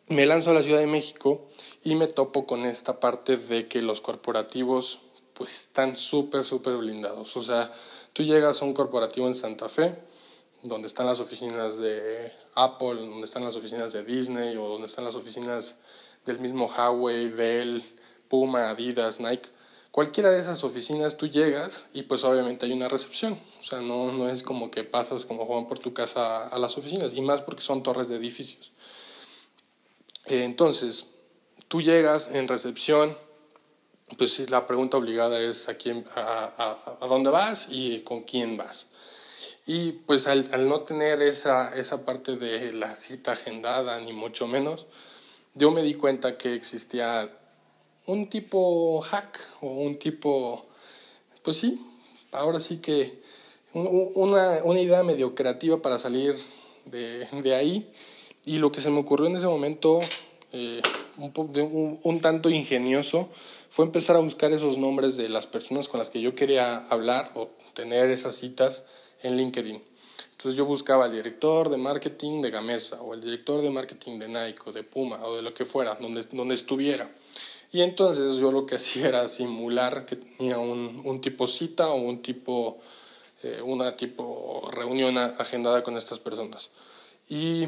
me 0.08 0.26
lanzo 0.26 0.52
a 0.52 0.54
la 0.54 0.64
Ciudad 0.64 0.80
de 0.80 0.88
México 0.88 1.48
y 1.84 1.96
me 1.96 2.08
topo 2.08 2.46
con 2.46 2.66
esta 2.66 3.00
parte 3.00 3.38
de 3.38 3.68
que 3.68 3.82
los 3.82 4.02
corporativos 4.02 5.00
pues 5.34 5.54
están 5.54 5.96
súper, 5.96 6.44
súper 6.44 6.78
blindados. 6.78 7.36
O 7.38 7.44
sea, 7.44 7.74
tú 8.14 8.24
llegas 8.24 8.62
a 8.62 8.66
un 8.66 8.74
corporativo 8.74 9.28
en 9.28 9.36
Santa 9.36 9.70
Fe, 9.70 9.96
donde 10.64 10.88
están 10.88 11.08
las 11.08 11.20
oficinas 11.20 11.78
de 11.78 12.32
Apple, 12.56 12.96
donde 12.96 13.26
están 13.26 13.44
las 13.44 13.56
oficinas 13.56 13.94
de 13.94 14.04
Disney 14.04 14.56
o 14.58 14.68
donde 14.68 14.88
están 14.88 15.06
las 15.06 15.16
oficinas 15.16 15.74
del 16.26 16.40
mismo 16.40 16.68
Huawei, 16.68 17.30
Dell, 17.30 17.84
Puma, 18.32 18.70
Adidas, 18.70 19.20
Nike. 19.20 19.50
Cualquiera 19.92 20.32
de 20.32 20.40
esas 20.40 20.64
oficinas 20.64 21.18
tú 21.18 21.28
llegas 21.28 21.86
y 21.94 22.04
pues 22.04 22.24
obviamente 22.24 22.66
hay 22.66 22.72
una 22.72 22.88
recepción. 22.88 23.38
O 23.60 23.64
sea, 23.64 23.82
no, 23.82 24.14
no 24.14 24.30
es 24.30 24.42
como 24.42 24.72
que 24.72 24.86
pasas 24.86 25.26
como 25.26 25.46
Juan 25.46 25.68
por 25.68 25.80
tu 25.80 25.94
casa 25.94 26.48
a, 26.48 26.58
las 26.58 26.78
oficinas 26.78 27.14
y 27.14 27.20
más 27.20 27.42
porque 27.42 27.62
son 27.62 27.84
torres 27.84 28.08
de 28.08 28.16
edificios. 28.16 28.72
Entonces, 30.28 31.08
tú 31.68 31.82
llegas 31.82 32.30
en 32.32 32.48
recepción, 32.48 33.18
pues 34.18 34.50
la 34.50 34.66
pregunta 34.66 34.96
obligada 34.96 35.38
es 35.38 35.68
a, 35.68 35.74
quién, 35.74 36.06
a, 36.16 36.78
a, 37.02 37.08
dónde 37.08 37.32
vas 37.32 37.68
y 37.70 38.00
con 38.00 38.22
quién 38.22 38.56
vas. 38.56 38.86
Y 39.66 39.92
pues 39.92 40.26
al, 40.26 40.48
al, 40.54 40.70
no 40.70 40.82
tener 40.82 41.22
esa, 41.22 41.76
esa 41.76 42.06
parte 42.06 42.38
de 42.38 42.72
la 42.72 42.96
cita 42.96 43.34
agendada, 43.34 44.00
ni 44.00 44.14
mucho 44.14 44.48
menos, 44.48 44.88
yo 45.54 45.72
me 45.72 45.84
di 45.84 45.96
cuenta 45.96 46.38
que 46.38 46.56
existía 46.56 47.30
un 48.06 48.30
tipo 48.30 49.02
hack 49.02 49.40
o 49.62 49.68
un 49.68 49.98
tipo, 49.98 50.66
pues 51.44 51.58
sí, 51.58 51.80
ahora 52.32 52.60
sí 52.60 52.78
que 52.78 53.22
una, 53.74 54.60
una 54.64 54.82
idea 54.82 55.04
medio 55.04 55.36
creativa 55.36 55.82
para 55.82 55.98
salir 55.98 56.36
de, 56.86 57.26
de, 57.42 57.56
ahí. 57.56 57.92
Y 58.46 58.58
lo 58.58 58.72
que 58.72 58.82
se 58.82 58.90
me 58.90 59.00
ocurrió 59.00 59.28
en 59.28 59.36
ese 59.36 59.48
momento, 59.48 60.00
eh, 60.52 60.82
un, 61.18 62.00
un, 62.04 62.20
tanto 62.22 62.50
ingenioso, 62.50 63.30
fue 63.70 63.86
empezar 63.86 64.16
a 64.16 64.20
buscar 64.20 64.52
esos 64.52 64.78
nombres 64.78 65.16
de 65.16 65.30
las 65.30 65.48
personas 65.48 65.88
con 65.88 66.00
las 66.00 66.10
que 66.10 66.22
yo 66.22 66.36
quería 66.36 66.78
hablar 66.88 67.32
o 67.36 67.50
tener 67.74 68.10
esas 68.10 68.36
citas 68.36 68.84
en 69.22 69.38
LinkedIn. 69.38 69.82
Entonces 70.32 70.58
yo 70.58 70.66
buscaba 70.66 71.06
al 71.06 71.12
director 71.12 71.70
de 71.70 71.78
marketing 71.78 72.42
de 72.42 72.50
Gamesa 72.50 73.00
o 73.02 73.14
el 73.14 73.22
director 73.22 73.62
de 73.62 73.70
marketing 73.70 74.18
de 74.18 74.28
Nike 74.28 74.62
o 74.66 74.72
de 74.72 74.84
Puma 74.84 75.20
o 75.24 75.36
de 75.36 75.44
lo 75.44 75.54
que 75.54 75.66
fuera, 75.66 75.96
donde, 76.02 76.24
donde 76.32 76.56
estuviera. 76.56 77.10
Y 77.72 77.82
entonces 77.82 78.36
yo 78.36 78.52
lo 78.52 78.66
que 78.66 78.76
hacía 78.76 79.08
era 79.08 79.28
simular 79.28 80.06
que 80.06 80.18
tenía 80.18 80.60
un, 80.60 81.02
un 81.06 81.22
tipo 81.22 81.48
cita 81.48 81.90
o 81.90 81.96
un 81.96 82.22
tipo, 82.22 82.80
eh, 83.44 83.62
una 83.64 83.96
tipo 83.96 84.70
reunión 84.72 85.18
agendada 85.18 85.82
con 85.84 85.98
estas 85.98 86.20
personas. 86.20 86.70
Y 87.30 87.68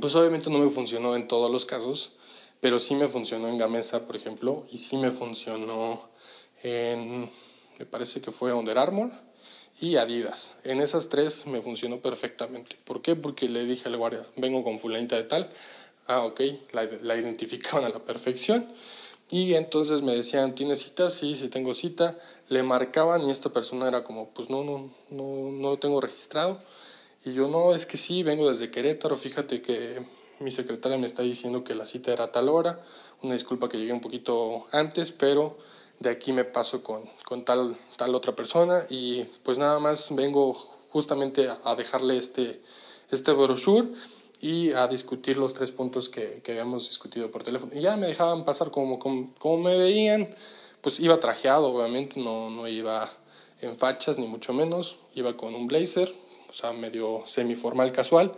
pues 0.00 0.14
obviamente 0.14 0.50
no 0.50 0.58
me 0.58 0.70
funcionó 0.70 1.16
en 1.16 1.26
todos 1.26 1.50
los 1.50 1.64
casos, 1.64 2.12
pero 2.60 2.78
sí 2.78 2.94
me 2.94 3.08
funcionó 3.08 3.48
en 3.48 3.58
Gamesa, 3.58 4.06
por 4.06 4.16
ejemplo, 4.16 4.64
y 4.70 4.78
sí 4.78 4.96
me 4.96 5.10
funcionó 5.10 6.00
en, 6.62 7.30
me 7.78 7.86
parece 7.86 8.20
que 8.20 8.30
fue 8.30 8.52
Under 8.52 8.78
Armour 8.78 9.10
y 9.80 9.96
Adidas. 9.96 10.52
En 10.64 10.80
esas 10.80 11.08
tres 11.08 11.46
me 11.46 11.60
funcionó 11.60 12.00
perfectamente. 12.00 12.76
¿Por 12.84 13.02
qué? 13.02 13.16
Porque 13.16 13.48
le 13.48 13.64
dije 13.64 13.88
al 13.88 13.96
guardia, 13.96 14.24
vengo 14.36 14.62
con 14.62 14.78
fulanita 14.78 15.16
de 15.16 15.24
tal, 15.24 15.50
Ah, 16.06 16.20
ok, 16.24 16.40
la, 16.72 16.88
la 17.02 17.16
identificaban 17.16 17.84
a 17.84 17.88
la 17.88 18.00
perfección. 18.00 18.66
Y 19.32 19.54
entonces 19.54 20.02
me 20.02 20.14
decían, 20.14 20.54
¿tienes 20.54 20.80
cita? 20.82 21.08
Sí, 21.08 21.36
sí 21.36 21.48
tengo 21.48 21.72
cita. 21.72 22.18
Le 22.48 22.62
marcaban 22.62 23.22
y 23.22 23.30
esta 23.30 23.50
persona 23.50 23.88
era 23.88 24.04
como, 24.04 24.28
pues 24.28 24.50
no, 24.50 24.62
no, 24.62 24.92
no, 25.08 25.50
no 25.50 25.70
lo 25.70 25.78
tengo 25.78 26.02
registrado. 26.02 26.60
Y 27.24 27.32
yo, 27.32 27.48
no, 27.48 27.74
es 27.74 27.86
que 27.86 27.96
sí, 27.96 28.22
vengo 28.22 28.50
desde 28.50 28.70
Querétaro. 28.70 29.16
Fíjate 29.16 29.62
que 29.62 30.04
mi 30.38 30.50
secretaria 30.50 30.98
me 30.98 31.06
está 31.06 31.22
diciendo 31.22 31.64
que 31.64 31.74
la 31.74 31.86
cita 31.86 32.12
era 32.12 32.24
a 32.24 32.32
tal 32.32 32.50
hora. 32.50 32.80
Una 33.22 33.32
disculpa 33.32 33.70
que 33.70 33.78
llegué 33.78 33.94
un 33.94 34.02
poquito 34.02 34.66
antes, 34.70 35.12
pero 35.12 35.56
de 36.00 36.10
aquí 36.10 36.32
me 36.32 36.44
paso 36.44 36.82
con, 36.82 37.02
con 37.24 37.44
tal, 37.44 37.74
tal 37.96 38.14
otra 38.14 38.36
persona. 38.36 38.84
Y 38.90 39.24
pues 39.44 39.56
nada 39.56 39.78
más 39.78 40.14
vengo 40.14 40.52
justamente 40.90 41.48
a, 41.64 41.74
dejarle 41.74 42.18
este, 42.18 42.60
este 43.10 43.32
brochure 43.32 43.88
y 44.42 44.72
a 44.72 44.88
discutir 44.88 45.38
los 45.38 45.54
tres 45.54 45.70
puntos 45.70 46.08
que, 46.08 46.42
que 46.42 46.50
habíamos 46.50 46.88
discutido 46.88 47.30
por 47.30 47.44
teléfono. 47.44 47.72
Y 47.74 47.80
ya 47.80 47.96
me 47.96 48.08
dejaban 48.08 48.44
pasar 48.44 48.72
como, 48.72 48.98
como, 48.98 49.32
como, 49.38 49.56
me 49.62 49.78
veían, 49.78 50.28
pues 50.80 50.98
iba 50.98 51.20
trajeado, 51.20 51.72
obviamente, 51.72 52.20
no, 52.20 52.50
no 52.50 52.66
iba 52.66 53.08
en 53.60 53.78
fachas, 53.78 54.18
ni 54.18 54.26
mucho 54.26 54.52
menos, 54.52 54.96
iba 55.14 55.36
con 55.36 55.54
un 55.54 55.68
blazer, 55.68 56.12
o 56.50 56.52
sea, 56.52 56.72
medio 56.72 57.22
semiformal 57.24 57.92
casual, 57.92 58.32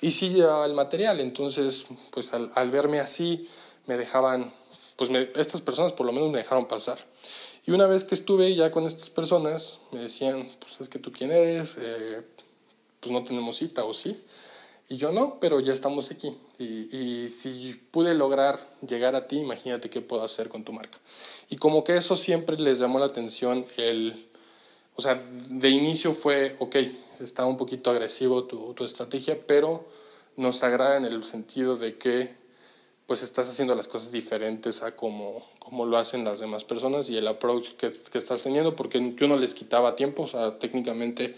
y 0.00 0.12
sí 0.12 0.30
llevaba 0.30 0.64
el 0.64 0.72
material, 0.72 1.20
entonces, 1.20 1.84
pues 2.10 2.32
al, 2.32 2.50
al 2.54 2.70
verme 2.70 2.98
así, 2.98 3.46
me 3.86 3.98
dejaban, 3.98 4.54
pues 4.96 5.10
me, 5.10 5.28
estas 5.36 5.60
personas 5.60 5.92
por 5.92 6.06
lo 6.06 6.12
menos 6.12 6.30
me 6.30 6.38
dejaron 6.38 6.68
pasar. 6.68 6.98
Y 7.66 7.72
una 7.72 7.86
vez 7.86 8.04
que 8.04 8.14
estuve 8.14 8.54
ya 8.54 8.70
con 8.70 8.86
estas 8.86 9.10
personas, 9.10 9.80
me 9.92 10.00
decían, 10.00 10.50
pues 10.58 10.80
es 10.80 10.88
que 10.88 10.98
tú 10.98 11.12
quién 11.12 11.30
eres, 11.30 11.76
eh, 11.78 12.22
pues 13.00 13.12
no 13.12 13.22
tenemos 13.24 13.58
cita 13.58 13.84
o 13.84 13.92
sí. 13.92 14.16
Y 14.90 14.96
yo 14.96 15.12
no, 15.12 15.38
pero 15.40 15.60
ya 15.60 15.72
estamos 15.72 16.10
aquí. 16.10 16.36
Y, 16.58 16.94
y, 16.94 17.28
si 17.28 17.80
pude 17.92 18.12
lograr 18.12 18.58
llegar 18.84 19.14
a 19.14 19.28
ti, 19.28 19.38
imagínate 19.38 19.88
qué 19.88 20.00
puedo 20.00 20.24
hacer 20.24 20.48
con 20.48 20.64
tu 20.64 20.72
marca. 20.72 20.98
Y 21.48 21.58
como 21.58 21.84
que 21.84 21.96
eso 21.96 22.16
siempre 22.16 22.58
les 22.58 22.80
llamó 22.80 22.98
la 22.98 23.06
atención, 23.06 23.64
el, 23.76 24.28
o 24.96 25.00
sea, 25.00 25.22
de 25.48 25.68
inicio 25.70 26.12
fue, 26.12 26.56
ok, 26.58 26.76
está 27.20 27.46
un 27.46 27.56
poquito 27.56 27.92
agresivo 27.92 28.44
tu, 28.44 28.74
tu 28.74 28.84
estrategia, 28.84 29.38
pero 29.46 29.86
nos 30.36 30.64
agrada 30.64 30.96
en 30.96 31.04
el 31.04 31.22
sentido 31.22 31.76
de 31.76 31.96
que 31.96 32.34
pues 33.06 33.22
estás 33.22 33.48
haciendo 33.48 33.76
las 33.76 33.86
cosas 33.86 34.10
diferentes 34.10 34.82
a 34.82 34.96
como, 34.96 35.46
como 35.60 35.86
lo 35.86 35.98
hacen 35.98 36.24
las 36.24 36.40
demás 36.40 36.64
personas 36.64 37.08
y 37.10 37.16
el 37.16 37.28
approach 37.28 37.74
que, 37.74 37.92
que 38.10 38.18
estás 38.18 38.42
teniendo, 38.42 38.74
porque 38.74 39.14
yo 39.16 39.28
no 39.28 39.36
les 39.36 39.54
quitaba 39.54 39.94
tiempo, 39.94 40.24
o 40.24 40.26
sea, 40.26 40.58
técnicamente 40.58 41.36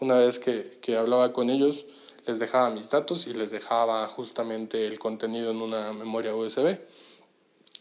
una 0.00 0.18
vez 0.18 0.38
que, 0.38 0.78
que 0.82 0.96
hablaba 0.96 1.32
con 1.32 1.48
ellos, 1.48 1.86
les 2.30 2.38
dejaba 2.38 2.70
mis 2.70 2.88
datos 2.90 3.26
y 3.26 3.34
les 3.34 3.50
dejaba 3.50 4.06
justamente 4.06 4.86
el 4.86 5.00
contenido 5.00 5.50
en 5.50 5.60
una 5.60 5.92
memoria 5.92 6.32
USB 6.32 6.78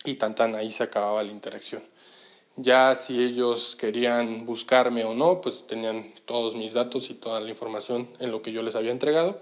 y 0.06 0.15
tan 0.15 0.34
tan 0.34 0.56
ahí 0.56 0.72
se 0.72 0.82
acababa 0.82 1.22
la 1.22 1.32
interacción. 1.32 1.84
Ya 2.56 2.96
si 2.96 3.24
ellos 3.24 3.75
querían 3.75 4.48
buscarme 4.48 5.06
o 5.06 5.13
no, 5.13 5.39
pues 5.39 5.68
tenían 5.68 6.12
todos 6.25 6.56
mis 6.56 6.74
datos 6.74 7.12
y 7.12 7.13
toda 7.13 7.39
la 7.39 7.50
información 7.50 8.10
en 8.20 8.32
lo 8.32 8.41
que 8.41 8.51
yo 8.51 8.63
les 8.63 8.75
había 8.75 8.91
entregado. 8.91 9.39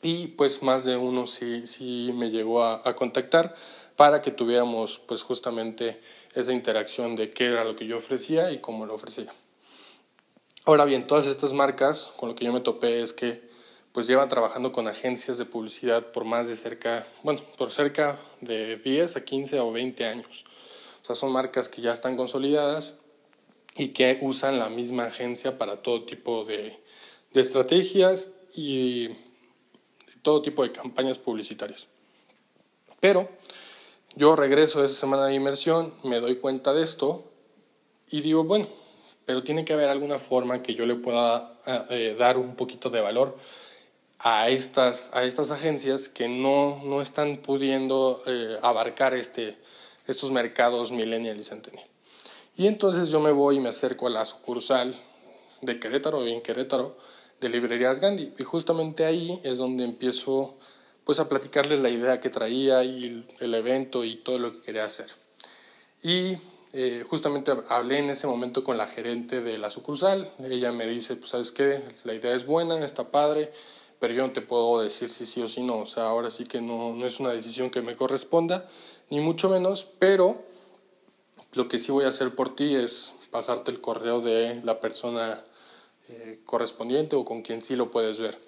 Y 0.00 0.28
pues 0.28 0.62
más 0.62 0.86
de 0.86 0.96
uno 0.96 1.26
sí, 1.26 1.66
sí 1.66 2.10
me 2.14 2.30
llegó 2.30 2.64
a, 2.64 2.80
a 2.88 2.96
contactar 2.96 3.54
para 3.96 4.22
que 4.22 4.30
tuviéramos 4.30 4.98
pues 5.06 5.22
justamente 5.24 6.00
esa 6.34 6.54
interacción 6.54 7.16
de 7.16 7.28
qué 7.28 7.48
era 7.48 7.64
lo 7.64 7.76
que 7.76 7.86
yo 7.86 7.98
ofrecía 7.98 8.50
y 8.50 8.60
cómo 8.60 8.86
lo 8.86 8.94
ofrecía. 8.94 9.32
Ahora 10.64 10.86
bien, 10.86 11.06
todas 11.06 11.26
estas 11.26 11.52
marcas 11.52 12.12
con 12.16 12.30
lo 12.30 12.34
que 12.34 12.46
yo 12.46 12.52
me 12.52 12.60
topé 12.60 13.02
es 13.02 13.12
que 13.12 13.55
pues 13.96 14.08
llevan 14.08 14.28
trabajando 14.28 14.72
con 14.72 14.88
agencias 14.88 15.38
de 15.38 15.46
publicidad 15.46 16.12
por 16.12 16.26
más 16.26 16.46
de 16.48 16.54
cerca, 16.54 17.06
bueno, 17.22 17.40
por 17.56 17.70
cerca 17.70 18.18
de 18.42 18.76
10 18.76 19.16
a 19.16 19.24
15 19.24 19.58
o 19.58 19.72
20 19.72 20.04
años. 20.04 20.44
O 21.02 21.06
sea, 21.06 21.14
son 21.14 21.32
marcas 21.32 21.70
que 21.70 21.80
ya 21.80 21.92
están 21.92 22.14
consolidadas 22.14 22.92
y 23.74 23.94
que 23.94 24.18
usan 24.20 24.58
la 24.58 24.68
misma 24.68 25.04
agencia 25.04 25.56
para 25.56 25.80
todo 25.80 26.04
tipo 26.04 26.44
de, 26.44 26.78
de 27.32 27.40
estrategias 27.40 28.28
y 28.54 29.08
todo 30.20 30.42
tipo 30.42 30.62
de 30.62 30.72
campañas 30.72 31.18
publicitarias. 31.18 31.86
Pero 33.00 33.30
yo 34.14 34.36
regreso 34.36 34.82
a 34.82 34.84
esa 34.84 35.00
semana 35.00 35.24
de 35.24 35.32
inmersión, 35.32 35.90
me 36.04 36.20
doy 36.20 36.36
cuenta 36.36 36.74
de 36.74 36.82
esto 36.82 37.24
y 38.10 38.20
digo, 38.20 38.44
bueno, 38.44 38.68
pero 39.24 39.42
tiene 39.42 39.64
que 39.64 39.72
haber 39.72 39.88
alguna 39.88 40.18
forma 40.18 40.62
que 40.62 40.74
yo 40.74 40.84
le 40.84 40.96
pueda 40.96 41.50
eh, 41.88 42.14
dar 42.18 42.36
un 42.36 42.56
poquito 42.56 42.90
de 42.90 43.00
valor 43.00 43.38
a 44.18 44.48
estas, 44.48 45.10
a 45.12 45.24
estas 45.24 45.50
agencias 45.50 46.08
que 46.08 46.28
no, 46.28 46.80
no 46.84 47.02
están 47.02 47.38
pudiendo 47.38 48.22
eh, 48.26 48.58
abarcar 48.62 49.14
este, 49.14 49.58
estos 50.06 50.30
mercados 50.30 50.92
millennial 50.92 51.38
y 51.38 51.44
centennial. 51.44 51.86
Y 52.56 52.66
entonces 52.66 53.10
yo 53.10 53.20
me 53.20 53.32
voy 53.32 53.56
y 53.56 53.60
me 53.60 53.68
acerco 53.68 54.06
a 54.06 54.10
la 54.10 54.24
sucursal 54.24 54.94
de 55.60 55.78
Querétaro, 55.78 56.22
bien 56.22 56.40
Querétaro, 56.40 56.96
de 57.40 57.48
Librerías 57.50 58.00
Gandhi. 58.00 58.32
Y 58.38 58.44
justamente 58.44 59.04
ahí 59.04 59.38
es 59.44 59.58
donde 59.58 59.84
empiezo 59.84 60.56
pues 61.04 61.20
a 61.20 61.28
platicarles 61.28 61.80
la 61.80 61.90
idea 61.90 62.18
que 62.18 62.30
traía 62.30 62.82
y 62.82 63.24
el, 63.38 63.54
evento 63.54 64.04
y 64.04 64.16
todo 64.16 64.38
lo 64.38 64.52
que 64.52 64.60
quería 64.60 64.84
hacer. 64.84 65.06
Y 66.02 66.36
eh, 66.72 67.04
justamente 67.06 67.52
hablé 67.68 67.98
en 67.98 68.10
ese 68.10 68.26
momento 68.26 68.64
con 68.64 68.76
la 68.76 68.88
gerente 68.88 69.40
de 69.40 69.58
la 69.58 69.70
sucursal. 69.70 70.28
Ella 70.50 70.72
me 70.72 70.86
dice, 70.86 71.14
pues 71.14 71.30
sabes 71.30 71.52
qué, 71.52 71.80
la 72.04 72.14
idea 72.14 72.34
es 72.34 72.44
buena, 72.44 72.84
está 72.84 73.10
padre, 73.10 73.52
pero 73.98 74.14
yo 74.14 74.26
no 74.26 74.32
te 74.32 74.40
puedo 74.40 74.80
decir 74.80 75.10
si 75.10 75.26
sí 75.26 75.42
o 75.42 75.48
si 75.48 75.62
no. 75.62 75.78
O 75.78 75.86
sea, 75.86 76.04
ahora 76.04 76.30
sí 76.30 76.44
que 76.44 76.60
no, 76.60 76.94
no 76.94 77.06
es 77.06 77.20
una 77.20 77.30
decisión 77.30 77.70
que 77.70 77.82
me 77.82 77.96
corresponda, 77.96 78.68
ni 79.10 79.20
mucho 79.20 79.48
menos, 79.48 79.86
pero 79.98 80.42
lo 81.52 81.68
que 81.68 81.78
sí 81.78 81.92
voy 81.92 82.04
a 82.04 82.08
hacer 82.08 82.34
por 82.34 82.54
ti 82.54 82.74
es 82.74 83.14
pasarte 83.30 83.70
el 83.70 83.80
correo 83.80 84.20
de 84.20 84.60
la 84.64 84.80
persona 84.80 85.42
eh, 86.08 86.40
correspondiente 86.44 87.16
o 87.16 87.24
con 87.24 87.42
quien 87.42 87.62
sí 87.62 87.76
lo 87.76 87.90
puedes 87.90 88.18
ver. 88.18 88.38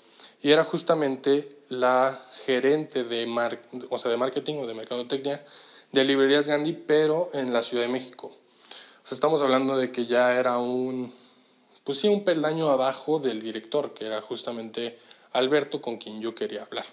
Y 0.42 0.52
era 0.52 0.62
justamente 0.62 1.48
la 1.68 2.20
gerente 2.44 3.04
de, 3.04 3.26
mar, 3.26 3.60
o 3.90 3.98
sea, 3.98 4.10
de 4.10 4.16
marketing 4.16 4.56
o 4.58 4.66
de 4.66 4.74
mercadotecnia 4.74 5.44
de 5.92 6.04
Librerías 6.04 6.46
Gandhi, 6.46 6.72
pero 6.72 7.30
en 7.32 7.52
la 7.52 7.62
Ciudad 7.62 7.84
de 7.84 7.92
México. 7.92 8.30
O 9.10 9.14
estamos 9.14 9.42
hablando 9.42 9.76
de 9.76 9.90
que 9.90 10.06
ya 10.06 10.38
era 10.38 10.58
un, 10.58 11.12
pues 11.84 11.98
sí, 11.98 12.08
un 12.08 12.24
peldaño 12.24 12.70
abajo 12.70 13.18
del 13.18 13.40
director, 13.40 13.94
que 13.94 14.06
era 14.06 14.20
justamente 14.20 14.98
Alberto 15.32 15.80
con 15.80 15.98
quien 15.98 16.20
yo 16.20 16.34
quería 16.34 16.62
hablar. 16.62 16.84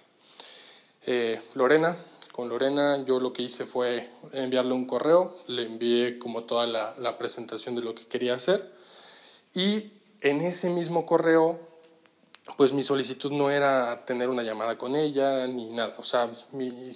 Eh, 1.06 1.42
Lorena, 1.54 1.96
con 2.32 2.50
Lorena 2.50 3.04
yo 3.06 3.20
lo 3.20 3.32
que 3.32 3.44
hice 3.44 3.66
fue 3.66 4.10
enviarle 4.34 4.74
un 4.74 4.86
correo, 4.86 5.38
le 5.48 5.64
envié 5.64 6.18
como 6.20 6.44
toda 6.44 6.66
la, 6.66 7.18
presentación 7.18 7.76
de 7.76 7.82
lo 7.82 7.96
que 7.96 8.06
quería 8.06 8.34
hacer 8.34 8.74
y 9.54 9.92
en 10.22 10.42
ese 10.42 10.70
mismo 10.70 11.06
correo 11.06 11.60
pues 12.58 12.74
mi 12.74 12.84
solicitud 12.84 13.32
no 13.32 13.50
era 13.50 14.06
tener 14.06 14.30
una 14.30 14.44
llamada 14.44 14.78
con 14.78 14.96
ella 14.96 15.48
ni 15.48 15.70
nada. 15.72 15.96
O 15.98 16.04
sea, 16.04 16.30
mi, 16.52 16.94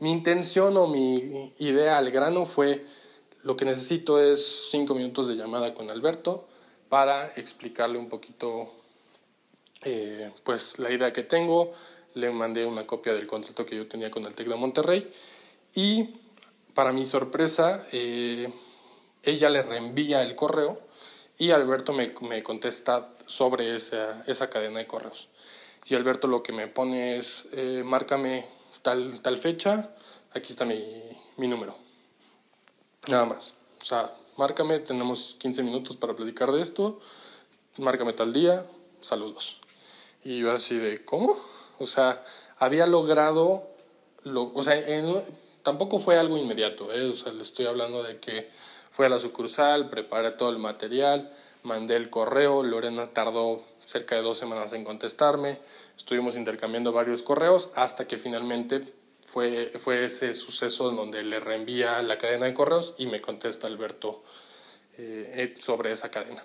mi 0.00 0.10
intención 0.10 0.76
o 0.76 0.86
mi 0.86 1.52
idea 1.58 1.98
al 1.98 2.10
grano 2.10 2.46
fue 2.46 2.84
lo 3.42 3.56
que 3.56 3.64
necesito 3.64 4.20
es 4.20 4.68
cinco 4.70 4.94
minutos 4.94 5.28
de 5.28 5.36
llamada 5.36 5.72
con 5.72 5.90
Alberto 5.90 6.46
para 6.88 7.28
explicarle 7.36 7.98
un 7.98 8.08
poquito 8.08 8.79
eh, 9.82 10.30
pues 10.44 10.78
la 10.78 10.90
idea 10.90 11.12
que 11.12 11.22
tengo. 11.22 11.72
Le 12.14 12.30
mandé 12.30 12.66
una 12.66 12.86
copia 12.86 13.14
del 13.14 13.28
contrato 13.28 13.64
que 13.64 13.76
yo 13.76 13.86
tenía 13.86 14.10
con 14.10 14.24
el 14.24 14.34
TEC 14.34 14.48
Monterrey 14.48 15.08
y 15.74 16.08
para 16.74 16.92
mi 16.92 17.04
sorpresa 17.04 17.86
eh, 17.92 18.52
ella 19.22 19.48
le 19.50 19.62
reenvía 19.62 20.22
el 20.22 20.34
correo 20.34 20.80
y 21.38 21.52
Alberto 21.52 21.92
me, 21.92 22.12
me 22.22 22.42
contesta 22.42 23.12
sobre 23.26 23.76
esa, 23.76 24.24
esa, 24.26 24.50
cadena 24.50 24.78
de 24.78 24.86
correos. 24.86 25.28
Y 25.86 25.94
Alberto 25.94 26.26
lo 26.26 26.42
que 26.42 26.52
me 26.52 26.66
pone 26.66 27.16
es, 27.16 27.44
eh, 27.52 27.82
márcame 27.84 28.44
tal, 28.82 29.22
tal 29.22 29.38
fecha, 29.38 29.94
aquí 30.32 30.52
está 30.52 30.64
mi, 30.64 30.84
mi 31.36 31.48
número. 31.48 31.76
Nada 33.08 33.24
más. 33.24 33.54
O 33.80 33.84
sea, 33.84 34.12
márcame, 34.36 34.80
tenemos 34.80 35.36
15 35.38 35.62
minutos 35.62 35.96
para 35.96 36.14
platicar 36.14 36.52
de 36.52 36.60
esto, 36.60 37.00
márcame 37.78 38.12
tal 38.12 38.32
día, 38.32 38.66
saludos. 39.00 39.59
Y 40.24 40.38
yo 40.40 40.52
así 40.52 40.76
de, 40.76 41.04
¿cómo? 41.04 41.36
O 41.78 41.86
sea, 41.86 42.24
había 42.58 42.86
logrado, 42.86 43.68
lo, 44.24 44.52
o 44.54 44.62
sea, 44.62 44.82
tampoco 45.62 45.98
fue 45.98 46.18
algo 46.18 46.36
inmediato, 46.36 46.92
¿eh? 46.92 47.08
o 47.08 47.14
sea, 47.14 47.32
le 47.32 47.42
estoy 47.42 47.66
hablando 47.66 48.02
de 48.02 48.18
que 48.18 48.50
Fui 48.90 49.06
a 49.06 49.08
la 49.08 49.18
sucursal, 49.18 49.88
preparé 49.88 50.32
todo 50.32 50.50
el 50.50 50.58
material, 50.58 51.32
mandé 51.62 51.94
el 51.94 52.10
correo, 52.10 52.62
Lorena 52.62 53.06
tardó 53.12 53.62
cerca 53.86 54.16
de 54.16 54.22
dos 54.22 54.36
semanas 54.36 54.72
en 54.72 54.84
contestarme, 54.84 55.58
estuvimos 55.96 56.36
intercambiando 56.36 56.92
varios 56.92 57.22
correos 57.22 57.72
hasta 57.76 58.08
que 58.08 58.16
finalmente 58.16 58.82
fue, 59.28 59.72
fue 59.78 60.04
ese 60.04 60.34
suceso 60.34 60.90
en 60.90 60.96
donde 60.96 61.22
le 61.22 61.38
reenvía 61.38 62.02
la 62.02 62.18
cadena 62.18 62.46
de 62.46 62.54
correos 62.54 62.94
y 62.98 63.06
me 63.06 63.20
contesta 63.20 63.68
Alberto 63.68 64.24
eh, 64.98 65.54
sobre 65.60 65.92
esa 65.92 66.10
cadena. 66.10 66.44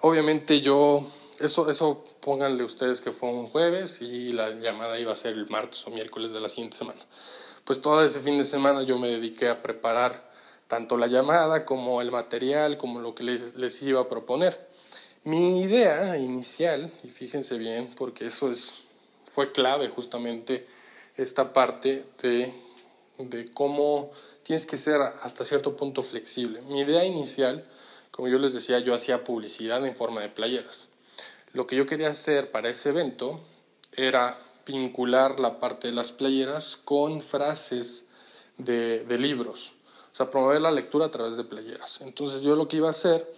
Obviamente 0.00 0.62
yo, 0.62 1.06
eso, 1.40 1.70
eso 1.70 2.04
pónganle 2.20 2.64
ustedes 2.64 3.00
que 3.00 3.12
fue 3.12 3.28
un 3.28 3.46
jueves 3.46 4.00
y 4.00 4.32
la 4.32 4.50
llamada 4.50 4.98
iba 4.98 5.12
a 5.12 5.16
ser 5.16 5.34
el 5.34 5.48
martes 5.48 5.86
o 5.86 5.90
miércoles 5.90 6.32
de 6.32 6.40
la 6.40 6.48
siguiente 6.48 6.76
semana. 6.76 7.00
Pues 7.64 7.80
todo 7.80 8.04
ese 8.04 8.20
fin 8.20 8.38
de 8.38 8.44
semana 8.44 8.82
yo 8.82 8.98
me 8.98 9.08
dediqué 9.08 9.48
a 9.48 9.62
preparar 9.62 10.30
tanto 10.68 10.96
la 10.96 11.06
llamada 11.06 11.64
como 11.64 12.00
el 12.02 12.10
material, 12.10 12.78
como 12.78 13.00
lo 13.00 13.14
que 13.14 13.22
les, 13.22 13.54
les 13.54 13.80
iba 13.82 14.00
a 14.00 14.08
proponer. 14.08 14.68
Mi 15.24 15.62
idea 15.62 16.18
inicial, 16.18 16.90
y 17.02 17.08
fíjense 17.08 17.56
bien, 17.56 17.94
porque 17.96 18.26
eso 18.26 18.50
es, 18.50 18.74
fue 19.34 19.52
clave 19.52 19.88
justamente 19.88 20.66
esta 21.16 21.52
parte 21.52 22.04
de, 22.20 22.52
de 23.18 23.50
cómo 23.52 24.10
tienes 24.42 24.66
que 24.66 24.76
ser 24.76 25.00
hasta 25.00 25.44
cierto 25.44 25.76
punto 25.76 26.02
flexible. 26.02 26.60
Mi 26.62 26.80
idea 26.80 27.04
inicial, 27.04 27.64
como 28.10 28.28
yo 28.28 28.38
les 28.38 28.52
decía, 28.52 28.78
yo 28.80 28.94
hacía 28.94 29.24
publicidad 29.24 29.84
en 29.86 29.96
forma 29.96 30.20
de 30.20 30.28
playeras. 30.28 30.86
Lo 31.54 31.68
que 31.68 31.76
yo 31.76 31.86
quería 31.86 32.08
hacer 32.08 32.50
para 32.50 32.68
ese 32.68 32.88
evento 32.88 33.38
era 33.92 34.36
vincular 34.66 35.38
la 35.38 35.60
parte 35.60 35.86
de 35.86 35.94
las 35.94 36.10
playeras 36.10 36.76
con 36.84 37.22
frases 37.22 38.02
de, 38.58 39.04
libros. 39.20 39.72
O 40.12 40.16
sea, 40.16 40.30
promover 40.30 40.60
la 40.60 40.72
lectura 40.72 41.06
a 41.06 41.10
través 41.12 41.36
de 41.36 41.44
playeras. 41.44 42.00
Entonces 42.00 42.42
yo 42.42 42.56
lo 42.56 42.66
que 42.66 42.78
iba 42.78 42.88
a 42.88 42.90
hacer 42.90 43.32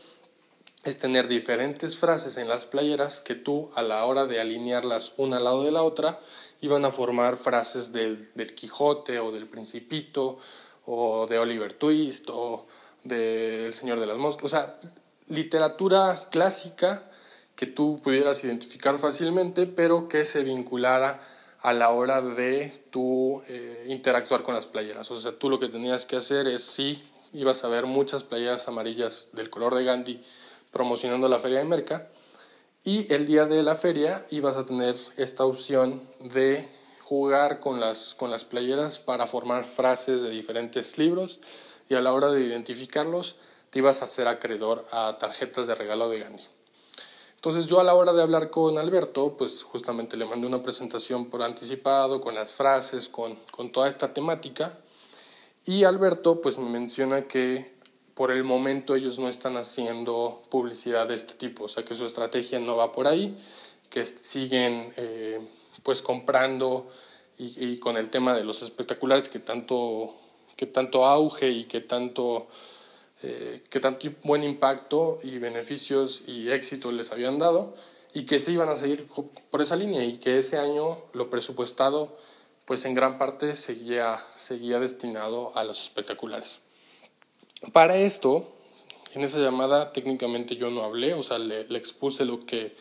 es 0.85 0.99
tener 0.99 1.29
diferentes 1.29 1.99
frases 1.99 2.39
en 2.39 2.49
las 2.49 2.65
playeras 2.65 3.21
que 3.21 3.35
tú 3.35 3.71
a 3.75 3.83
la 3.83 4.03
hora 4.07 4.25
de 4.25 4.41
alinearlas 4.41 5.13
una 5.19 5.37
al 5.37 5.45
lado 5.45 5.65
de 5.65 5.73
la 5.73 5.83
otra 5.83 6.19
iban 6.63 6.87
a 6.87 6.91
formar 6.91 7.37
frases 7.37 7.93
del, 7.93 8.33
del 8.35 8.55
Quijote 8.55 9.21
o 9.21 9.31
del 9.31 9.47
Principito 9.47 10.39
o 10.87 11.27
de 11.27 11.39
Oliver 11.39 11.75
Twist 11.75 12.31
o 12.31 12.67
del 13.05 13.75
Señor 13.75 14.01
de 14.01 14.07
las 14.07 14.17
Moscas. 14.17 14.45
O 14.47 14.49
sea, 14.49 14.81
literatura 15.29 16.29
clásica 16.31 17.11
que 17.57 17.67
tú 17.67 17.99
pudieras 18.03 18.45
identificar 18.45 18.99
fácilmente, 18.99 19.67
pero 19.67 20.09
que 20.09 20.25
se 20.25 20.43
vinculara 20.45 21.21
a 21.61 21.73
la 21.73 21.91
hora 21.91 22.21
de 22.21 22.85
tú 22.91 23.43
eh, 23.49 23.87
interactuar 23.89 24.43
con 24.43 24.55
las 24.55 24.67
playeras. 24.67 25.11
O 25.11 25.19
sea, 25.19 25.33
tú 25.33 25.51
lo 25.51 25.59
que 25.59 25.69
tenías 25.69 26.07
que 26.07 26.17
hacer 26.17 26.47
es, 26.47 26.63
sí, 26.63 27.03
ibas 27.33 27.65
a 27.65 27.69
ver 27.69 27.87
muchas 27.87 28.23
playeras 28.23 28.69
amarillas 28.69 29.29
del 29.33 29.51
color 29.51 29.75
de 29.75 29.85
Gandhi 29.85 30.21
promocionando 30.71 31.29
la 31.29 31.39
feria 31.39 31.59
de 31.59 31.65
Merca, 31.65 32.09
y 32.85 33.13
el 33.13 33.27
día 33.27 33.47
de 33.47 33.65
la 33.65 33.75
feria 33.75 34.25
ibas 34.31 34.57
a 34.57 34.65
tener 34.65 34.95
esta 35.17 35.45
opción 35.45 36.01
de 36.21 36.69
jugar 37.03 37.59
con 37.59 37.81
las, 37.81 38.15
con 38.15 38.31
las 38.31 38.45
playeras 38.45 39.01
para 39.01 39.27
formar 39.27 39.65
frases 39.65 40.23
de 40.23 40.31
diferentes 40.31 40.97
libros 40.99 41.41
y 41.89 41.95
a 41.95 42.01
la 42.01 42.13
hora 42.13 42.31
de 42.31 42.45
identificarlos 42.45 43.37
te 43.71 43.81
ibas 43.81 44.03
a 44.03 44.05
hacer 44.05 44.29
acreedor 44.29 44.87
a 44.93 45.17
tarjetas 45.19 45.67
de 45.67 45.75
regalo 45.75 46.09
de 46.09 46.21
Gandhi. 46.21 46.45
Entonces 47.47 47.71
yo 47.71 47.79
a 47.79 47.85
la 47.85 47.95
hora 47.95 48.13
de 48.13 48.23
hablar 48.23 48.51
con 48.51 48.77
Alberto, 48.77 49.37
pues 49.39 49.63
justamente 49.63 50.17
le 50.17 50.25
mandé 50.25 50.49
una 50.49 50.65
presentación 50.65 51.27
por 51.27 51.45
anticipado, 51.45 52.21
con 52.21 52.35
las 52.35 52.51
frases, 52.51 53.07
con, 53.07 53.37
con 53.53 53.71
toda 53.71 53.89
esta 53.89 54.13
temática. 54.13 54.77
Y 55.65 55.85
Alberto 55.85 56.41
pues 56.41 56.59
me 56.59 56.69
menciona 56.69 57.29
que 57.29 57.73
por 58.15 58.33
el 58.33 58.43
momento 58.43 58.97
ellos 58.97 59.21
no 59.21 59.29
están 59.29 59.57
haciendo 59.57 60.43
publicidad 60.51 61.07
de 61.07 61.15
este 61.15 61.35
tipo, 61.35 61.67
o 61.67 61.69
sea 61.69 61.85
que 61.85 61.95
su 61.95 62.05
estrategia 62.05 62.59
no 62.59 62.75
va 62.75 62.91
por 62.91 63.07
ahí, 63.07 63.37
que 63.91 64.05
siguen 64.07 64.93
eh, 64.97 65.39
pues 65.85 66.03
comprando 66.03 66.91
y, 67.39 67.65
y, 67.65 67.79
con 67.79 67.97
el 67.97 68.11
tema 68.11 68.35
de 68.35 68.43
los 68.43 68.61
espectaculares 68.63 69.29
que 69.29 69.39
tanto, 69.39 70.17
que 70.57 70.67
tanto 70.67 71.07
auge 71.07 71.51
y 71.51 71.67
que 71.67 71.81
tanto 71.81 72.49
eh, 73.29 73.63
qué 73.71 73.81
tanto 73.81 74.09
buen 74.23 74.45
impacto 74.45 75.19
y 75.25 75.39
beneficios 75.39 76.23
y 76.29 76.51
éxito 76.51 76.93
les 76.93 77.11
habían 77.11 77.39
dado 77.39 77.75
y 78.15 78.25
que 78.25 78.39
se 78.39 78.53
iban 78.53 78.69
a 78.69 78.77
seguir 78.77 79.09
por 79.51 79.63
esa 79.63 79.75
línea 79.75 80.05
y 80.05 80.19
que 80.19 80.39
ese 80.39 80.59
año 80.59 80.99
lo 81.13 81.29
presupuestado 81.29 82.17
pues 82.67 82.85
en 82.85 82.95
gran 82.95 83.19
parte 83.19 83.57
seguía, 83.57 84.17
seguía 84.39 84.79
destinado 84.79 85.57
a 85.57 85.65
los 85.65 85.83
espectaculares. 85.83 86.59
Para 87.73 87.97
esto, 87.97 88.53
en 89.15 89.25
esa 89.25 89.39
llamada 89.39 89.93
técnicamente 89.93 90.55
yo 90.55 90.71
no 90.71 90.83
hablé, 90.83 91.15
o 91.15 91.23
sea, 91.23 91.39
le, 91.39 91.65
le 91.65 91.79
expuse 91.79 92.25
lo 92.25 92.47
que, 92.47 92.77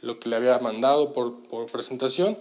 lo 0.00 0.20
que 0.20 0.28
le 0.28 0.36
había 0.36 0.58
mandado 0.58 1.12
por, 1.12 1.42
por 1.48 1.66
presentación, 1.66 2.38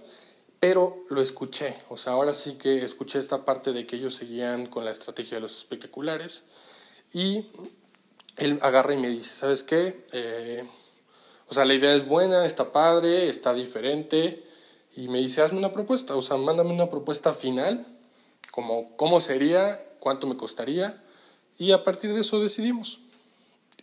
pero 0.59 1.05
lo 1.09 1.21
escuché, 1.21 1.75
o 1.89 1.97
sea, 1.97 2.13
ahora 2.13 2.35
sí 2.35 2.53
que 2.53 2.83
escuché 2.83 3.17
esta 3.17 3.45
parte 3.45 3.73
de 3.73 3.87
que 3.87 3.95
ellos 3.95 4.13
seguían 4.13 4.67
con 4.67 4.85
la 4.85 4.91
estrategia 4.91 5.37
de 5.37 5.41
los 5.41 5.57
espectaculares, 5.57 6.43
y 7.13 7.45
él 8.37 8.59
agarra 8.61 8.93
y 8.93 8.97
me 8.97 9.09
dice, 9.09 9.29
¿sabes 9.29 9.63
qué? 9.63 10.05
Eh, 10.11 10.63
o 11.47 11.53
sea, 11.53 11.65
la 11.65 11.73
idea 11.73 11.93
es 11.95 12.07
buena, 12.07 12.45
está 12.45 12.71
padre, 12.71 13.29
está 13.29 13.53
diferente. 13.53 14.43
Y 14.95 15.07
me 15.07 15.19
dice, 15.19 15.41
hazme 15.41 15.59
una 15.59 15.73
propuesta, 15.73 16.15
o 16.15 16.21
sea, 16.21 16.37
mándame 16.37 16.71
una 16.71 16.89
propuesta 16.89 17.33
final, 17.33 17.85
como 18.51 18.95
cómo 18.97 19.19
sería, 19.19 19.85
cuánto 19.99 20.27
me 20.27 20.37
costaría. 20.37 21.01
Y 21.57 21.71
a 21.71 21.83
partir 21.83 22.13
de 22.13 22.21
eso 22.21 22.39
decidimos. 22.39 22.99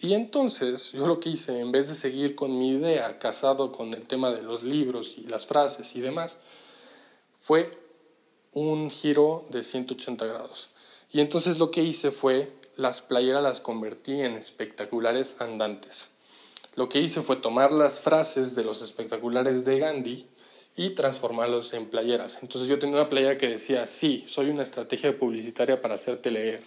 Y 0.00 0.14
entonces 0.14 0.92
yo 0.92 1.06
lo 1.06 1.18
que 1.18 1.30
hice, 1.30 1.60
en 1.60 1.72
vez 1.72 1.88
de 1.88 1.94
seguir 1.94 2.34
con 2.34 2.56
mi 2.56 2.70
idea, 2.70 3.18
casado 3.18 3.72
con 3.72 3.94
el 3.94 4.06
tema 4.06 4.30
de 4.30 4.42
los 4.42 4.62
libros 4.62 5.14
y 5.16 5.22
las 5.24 5.46
frases 5.46 5.96
y 5.96 6.00
demás, 6.00 6.36
fue 7.40 7.70
un 8.52 8.90
giro 8.90 9.44
de 9.50 9.62
180 9.62 10.24
grados. 10.24 10.68
Y 11.10 11.20
entonces 11.20 11.58
lo 11.58 11.70
que 11.70 11.82
hice 11.82 12.10
fue 12.10 12.52
las 12.78 13.00
playeras 13.00 13.42
las 13.42 13.60
convertí 13.60 14.22
en 14.22 14.34
espectaculares 14.34 15.34
andantes. 15.40 16.06
Lo 16.76 16.88
que 16.88 17.00
hice 17.00 17.22
fue 17.22 17.34
tomar 17.34 17.72
las 17.72 17.98
frases 17.98 18.54
de 18.54 18.62
los 18.62 18.82
espectaculares 18.82 19.64
de 19.64 19.80
Gandhi 19.80 20.28
y 20.76 20.90
transformarlos 20.90 21.72
en 21.72 21.90
playeras. 21.90 22.38
Entonces 22.40 22.68
yo 22.68 22.78
tenía 22.78 22.94
una 22.94 23.08
playera 23.08 23.36
que 23.36 23.48
decía, 23.48 23.88
sí, 23.88 24.24
soy 24.28 24.50
una 24.50 24.62
estrategia 24.62 25.18
publicitaria 25.18 25.82
para 25.82 25.96
hacerte 25.96 26.30
leer. 26.30 26.62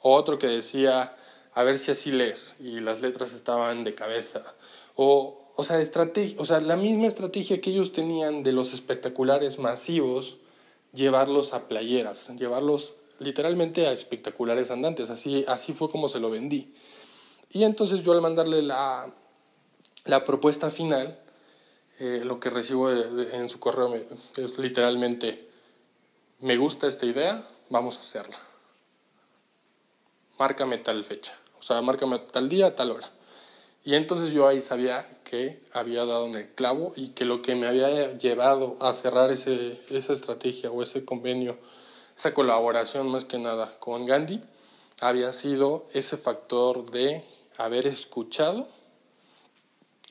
O 0.00 0.14
otro 0.14 0.38
que 0.38 0.46
decía, 0.46 1.14
a 1.52 1.62
ver 1.62 1.78
si 1.78 1.90
así 1.90 2.10
lees. 2.10 2.54
Y 2.58 2.80
las 2.80 3.02
letras 3.02 3.34
estaban 3.34 3.84
de 3.84 3.94
cabeza. 3.94 4.42
O, 4.96 5.52
o, 5.56 5.62
sea, 5.62 5.78
estrategia, 5.78 6.40
o 6.40 6.46
sea, 6.46 6.60
la 6.60 6.76
misma 6.76 7.06
estrategia 7.06 7.60
que 7.60 7.68
ellos 7.68 7.92
tenían 7.92 8.44
de 8.44 8.52
los 8.52 8.72
espectaculares 8.72 9.58
masivos, 9.58 10.38
llevarlos 10.94 11.52
a 11.52 11.68
playeras, 11.68 12.30
llevarlos 12.38 12.94
literalmente 13.18 13.86
a 13.86 13.92
espectaculares 13.92 14.70
andantes, 14.70 15.10
así, 15.10 15.44
así 15.48 15.72
fue 15.72 15.90
como 15.90 16.08
se 16.08 16.20
lo 16.20 16.30
vendí. 16.30 16.74
Y 17.50 17.64
entonces 17.64 18.02
yo 18.02 18.12
al 18.12 18.20
mandarle 18.20 18.62
la, 18.62 19.06
la 20.04 20.24
propuesta 20.24 20.70
final, 20.70 21.18
eh, 22.00 22.22
lo 22.24 22.40
que 22.40 22.50
recibo 22.50 22.90
en 22.90 23.48
su 23.48 23.60
correo 23.60 23.94
es 24.36 24.58
literalmente, 24.58 25.48
me 26.40 26.56
gusta 26.56 26.88
esta 26.88 27.06
idea, 27.06 27.46
vamos 27.70 27.96
a 27.98 28.00
hacerla. 28.00 28.38
Márcame 30.38 30.78
tal 30.78 31.04
fecha, 31.04 31.38
o 31.58 31.62
sea, 31.62 31.80
márcame 31.80 32.18
tal 32.18 32.48
día, 32.48 32.74
tal 32.74 32.90
hora. 32.90 33.08
Y 33.84 33.94
entonces 33.94 34.32
yo 34.32 34.48
ahí 34.48 34.60
sabía 34.60 35.06
que 35.24 35.62
había 35.72 36.06
dado 36.06 36.26
en 36.26 36.34
el 36.34 36.48
clavo 36.48 36.92
y 36.96 37.10
que 37.10 37.24
lo 37.24 37.42
que 37.42 37.54
me 37.54 37.66
había 37.66 38.16
llevado 38.16 38.78
a 38.80 38.92
cerrar 38.94 39.30
ese, 39.30 39.78
esa 39.90 40.12
estrategia 40.12 40.70
o 40.70 40.82
ese 40.82 41.04
convenio, 41.04 41.58
esa 42.16 42.34
colaboración 42.34 43.08
más 43.08 43.24
que 43.24 43.38
nada 43.38 43.78
con 43.78 44.06
Gandhi, 44.06 44.40
había 45.00 45.32
sido 45.32 45.86
ese 45.92 46.16
factor 46.16 46.90
de 46.90 47.24
haber 47.58 47.86
escuchado 47.86 48.66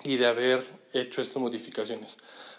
y 0.04 0.18
de 0.18 0.28
haber 0.28 0.66
hecho 0.94 1.22
estas 1.22 1.42
modificaciones. 1.42 2.16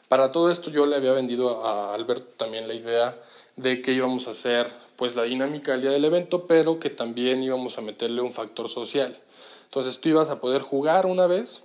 Para 0.09 0.33
todo 0.33 0.51
esto 0.51 0.71
yo 0.71 0.87
le 0.87 0.97
había 0.97 1.13
vendido 1.13 1.65
a 1.65 1.95
Alberto 1.95 2.33
también 2.37 2.69
la 2.69 2.75
idea 2.75 3.21
de 3.57 3.83
que 3.83 3.93
íbamos 3.93 4.27
a 4.29 4.33
hacer 4.33 4.69
pues 4.97 5.17
la 5.17 5.25
dinámica 5.25 5.73
del 5.73 5.83
día 5.83 5.91
del 5.91 6.05
evento, 6.05 6.47
pero 6.47 6.79
que 6.79 6.91
también 6.91 7.43
íbamos 7.43 7.79
a 7.79 7.81
meterle 7.81 8.21
un 8.21 8.33
factor 8.33 8.69
social. 8.69 9.17
Entonces 9.65 10.01
tú 10.01 10.09
ibas 10.09 10.31
a 10.31 10.41
poder 10.41 10.63
jugar 10.63 11.07
una 11.07 11.27
vez, 11.27 11.63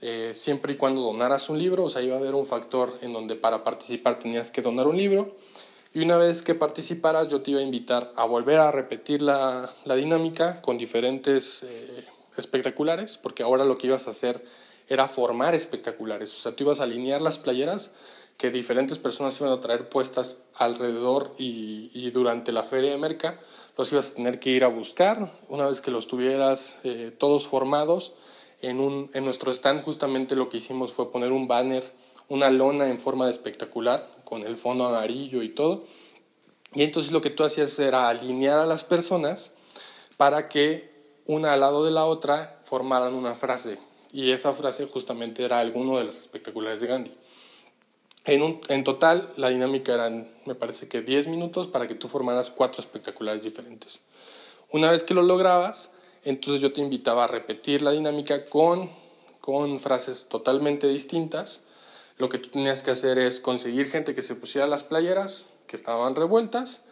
eh, 0.00 0.32
siempre 0.34 0.74
y 0.74 0.76
cuando 0.76 1.02
donaras 1.02 1.48
un 1.48 1.58
libro, 1.58 1.84
o 1.84 1.90
sea, 1.90 2.00
iba 2.02 2.14
a 2.14 2.18
haber 2.18 2.34
un 2.34 2.46
factor 2.46 2.96
en 3.02 3.12
donde 3.12 3.34
para 3.34 3.64
participar 3.64 4.18
tenías 4.18 4.50
que 4.50 4.62
donar 4.62 4.86
un 4.86 4.96
libro, 4.96 5.34
y 5.92 6.00
una 6.00 6.16
vez 6.16 6.42
que 6.42 6.54
participaras 6.54 7.28
yo 7.28 7.42
te 7.42 7.50
iba 7.50 7.60
a 7.60 7.64
invitar 7.64 8.12
a 8.16 8.24
volver 8.24 8.58
a 8.58 8.70
repetir 8.70 9.22
la, 9.22 9.72
la 9.84 9.94
dinámica 9.96 10.62
con 10.62 10.78
diferentes 10.78 11.62
eh, 11.64 12.04
espectaculares, 12.36 13.18
porque 13.18 13.42
ahora 13.42 13.64
lo 13.64 13.76
que 13.76 13.88
ibas 13.88 14.06
a 14.06 14.10
hacer 14.10 14.44
era 14.88 15.08
formar 15.08 15.54
espectaculares. 15.54 16.34
O 16.34 16.38
sea, 16.38 16.54
tú 16.54 16.64
ibas 16.64 16.80
a 16.80 16.84
alinear 16.84 17.22
las 17.22 17.38
playeras 17.38 17.90
que 18.36 18.50
diferentes 18.50 18.98
personas 18.98 19.38
iban 19.40 19.52
a 19.52 19.60
traer 19.60 19.88
puestas 19.88 20.38
alrededor 20.54 21.32
y, 21.36 22.10
durante 22.10 22.52
la 22.52 22.62
feria 22.62 22.90
de 22.90 22.96
Merca. 22.96 23.38
Los 23.76 23.92
ibas 23.92 24.08
a 24.08 24.14
tener 24.14 24.40
que 24.40 24.50
ir 24.50 24.64
a 24.64 24.68
buscar. 24.68 25.30
Una 25.48 25.66
vez 25.66 25.80
que 25.80 25.90
los 25.90 26.06
tuvieras 26.06 26.76
eh, 26.82 27.14
todos 27.16 27.46
formados, 27.46 28.14
en, 28.62 28.80
un, 28.80 29.10
en 29.12 29.24
nuestro 29.24 29.52
stand 29.52 29.82
justamente 29.82 30.36
lo 30.36 30.48
que 30.48 30.56
hicimos 30.56 30.92
fue 30.92 31.12
poner 31.12 31.32
un 31.32 31.48
banner, 31.48 31.84
una 32.28 32.50
lona 32.50 32.88
en 32.88 32.98
forma 32.98 33.26
de 33.26 33.32
espectacular, 33.32 34.08
con 34.30 34.44
el 34.44 34.56
fondo 34.56 34.86
amarillo 34.86 35.42
y 35.42 35.50
todo. 35.50 35.84
Y 36.74 36.84
entonces 36.84 37.12
lo 37.12 37.20
que 37.20 37.28
tú 37.28 37.44
hacías 37.44 37.78
era 37.78 38.08
alinear 38.08 38.60
a 38.60 38.64
las 38.64 38.84
personas 38.84 39.50
para 40.16 40.48
que 40.48 40.90
una 41.26 41.52
al 41.52 41.60
lado 41.60 41.84
de 41.84 41.90
la 41.90 42.06
otra 42.06 42.58
formaran 42.64 43.12
una 43.12 43.34
frase 43.34 43.78
y 44.12 44.30
esa 44.30 44.52
frase 44.52 44.86
justamente 44.86 45.44
era 45.44 45.60
alguno 45.60 45.98
de 45.98 46.04
los 46.04 46.16
espectaculares 46.16 46.80
de 46.80 46.86
Gandhi. 46.86 47.14
En, 48.24 48.42
un, 48.42 48.60
en 48.68 48.84
total, 48.84 49.32
la 49.36 49.48
dinámica 49.48 49.94
eran, 49.94 50.28
me 50.46 50.54
parece 50.54 50.88
que 50.88 51.00
10 51.00 51.28
minutos 51.28 51.68
para 51.68 51.86
que 51.86 51.94
tú 51.94 52.06
formaras 52.06 52.50
cuatro 52.50 52.80
espectaculares 52.80 53.42
diferentes. 53.42 54.00
Una 54.70 54.90
vez 54.90 55.02
que 55.02 55.14
lo 55.14 55.22
lograbas, 55.22 55.90
entonces 56.24 56.60
yo 56.60 56.72
te 56.72 56.80
invitaba 56.80 57.24
a 57.24 57.26
repetir 57.26 57.82
la 57.82 57.92
dinámica 57.92 58.44
con, 58.46 58.90
con 59.40 59.80
frases 59.80 60.26
totalmente 60.28 60.86
distintas. 60.86 61.60
Lo 62.20 62.28
que 62.28 62.36
tú 62.36 62.50
tenías 62.50 62.82
que 62.82 62.90
hacer 62.90 63.18
es 63.18 63.40
conseguir 63.40 63.90
gente 63.90 64.14
que 64.14 64.20
se 64.20 64.34
pusiera 64.34 64.66
las 64.66 64.84
playeras, 64.84 65.44
que 65.66 65.74
estaban 65.74 66.14
revueltas, 66.14 66.82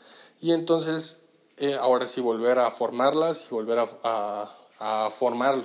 y 0.41 0.53
entonces 0.53 1.19
eh, 1.59 1.77
ahora 1.79 2.07
sí 2.07 2.23
volver 2.23 2.59
a 2.59 2.71
formarlas 2.71 3.45
y 3.51 3.55
volver 3.55 3.79
a, 3.79 3.88
a, 4.05 4.49
a 4.79 5.11
formar, 5.11 5.57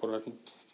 por, 0.00 0.24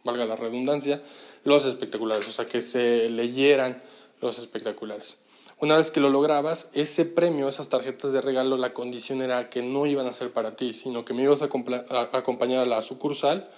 valga 0.02 0.24
la 0.24 0.34
redundancia, 0.34 1.02
los 1.44 1.66
espectaculares, 1.66 2.26
o 2.26 2.30
sea, 2.30 2.46
que 2.46 2.62
se 2.62 3.10
leyeran 3.10 3.82
los 4.22 4.38
espectaculares. 4.38 5.16
Una 5.60 5.76
vez 5.76 5.90
que 5.90 6.00
lo 6.00 6.08
lograbas, 6.08 6.68
ese 6.72 7.04
premio, 7.04 7.50
esas 7.50 7.68
tarjetas 7.68 8.14
de 8.14 8.22
regalo, 8.22 8.56
la 8.56 8.72
condición 8.72 9.20
era 9.20 9.50
que 9.50 9.60
no 9.60 9.84
iban 9.84 10.06
a 10.06 10.14
ser 10.14 10.32
para 10.32 10.56
ti, 10.56 10.72
sino 10.72 11.04
que 11.04 11.12
me 11.12 11.24
ibas 11.24 11.42
a, 11.42 11.50
a 11.90 12.16
acompañar 12.16 12.62
a 12.62 12.66
la 12.66 12.80
sucursal, 12.80 13.50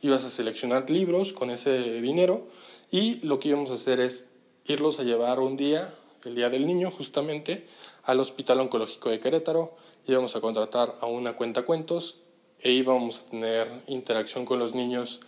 ibas 0.00 0.24
a 0.24 0.30
seleccionar 0.30 0.88
libros 0.88 1.34
con 1.34 1.50
ese 1.50 2.00
dinero 2.00 2.46
y 2.90 3.16
lo 3.26 3.38
que 3.38 3.48
íbamos 3.50 3.70
a 3.70 3.74
hacer 3.74 4.00
es 4.00 4.24
irlos 4.68 5.00
a 5.00 5.02
llevar 5.02 5.40
un 5.40 5.56
día, 5.56 5.92
el 6.24 6.34
Día 6.34 6.50
del 6.50 6.66
Niño 6.66 6.90
justamente, 6.90 7.66
al 8.04 8.20
Hospital 8.20 8.60
Oncológico 8.60 9.08
de 9.10 9.18
Querétaro, 9.18 9.74
íbamos 10.06 10.36
a 10.36 10.40
contratar 10.40 10.94
a 11.00 11.06
una 11.06 11.34
cuenta 11.34 11.62
cuentos 11.62 12.16
e 12.60 12.72
íbamos 12.72 13.18
a 13.18 13.30
tener 13.30 13.68
interacción 13.86 14.44
con 14.44 14.58
los 14.58 14.74
niños 14.74 15.20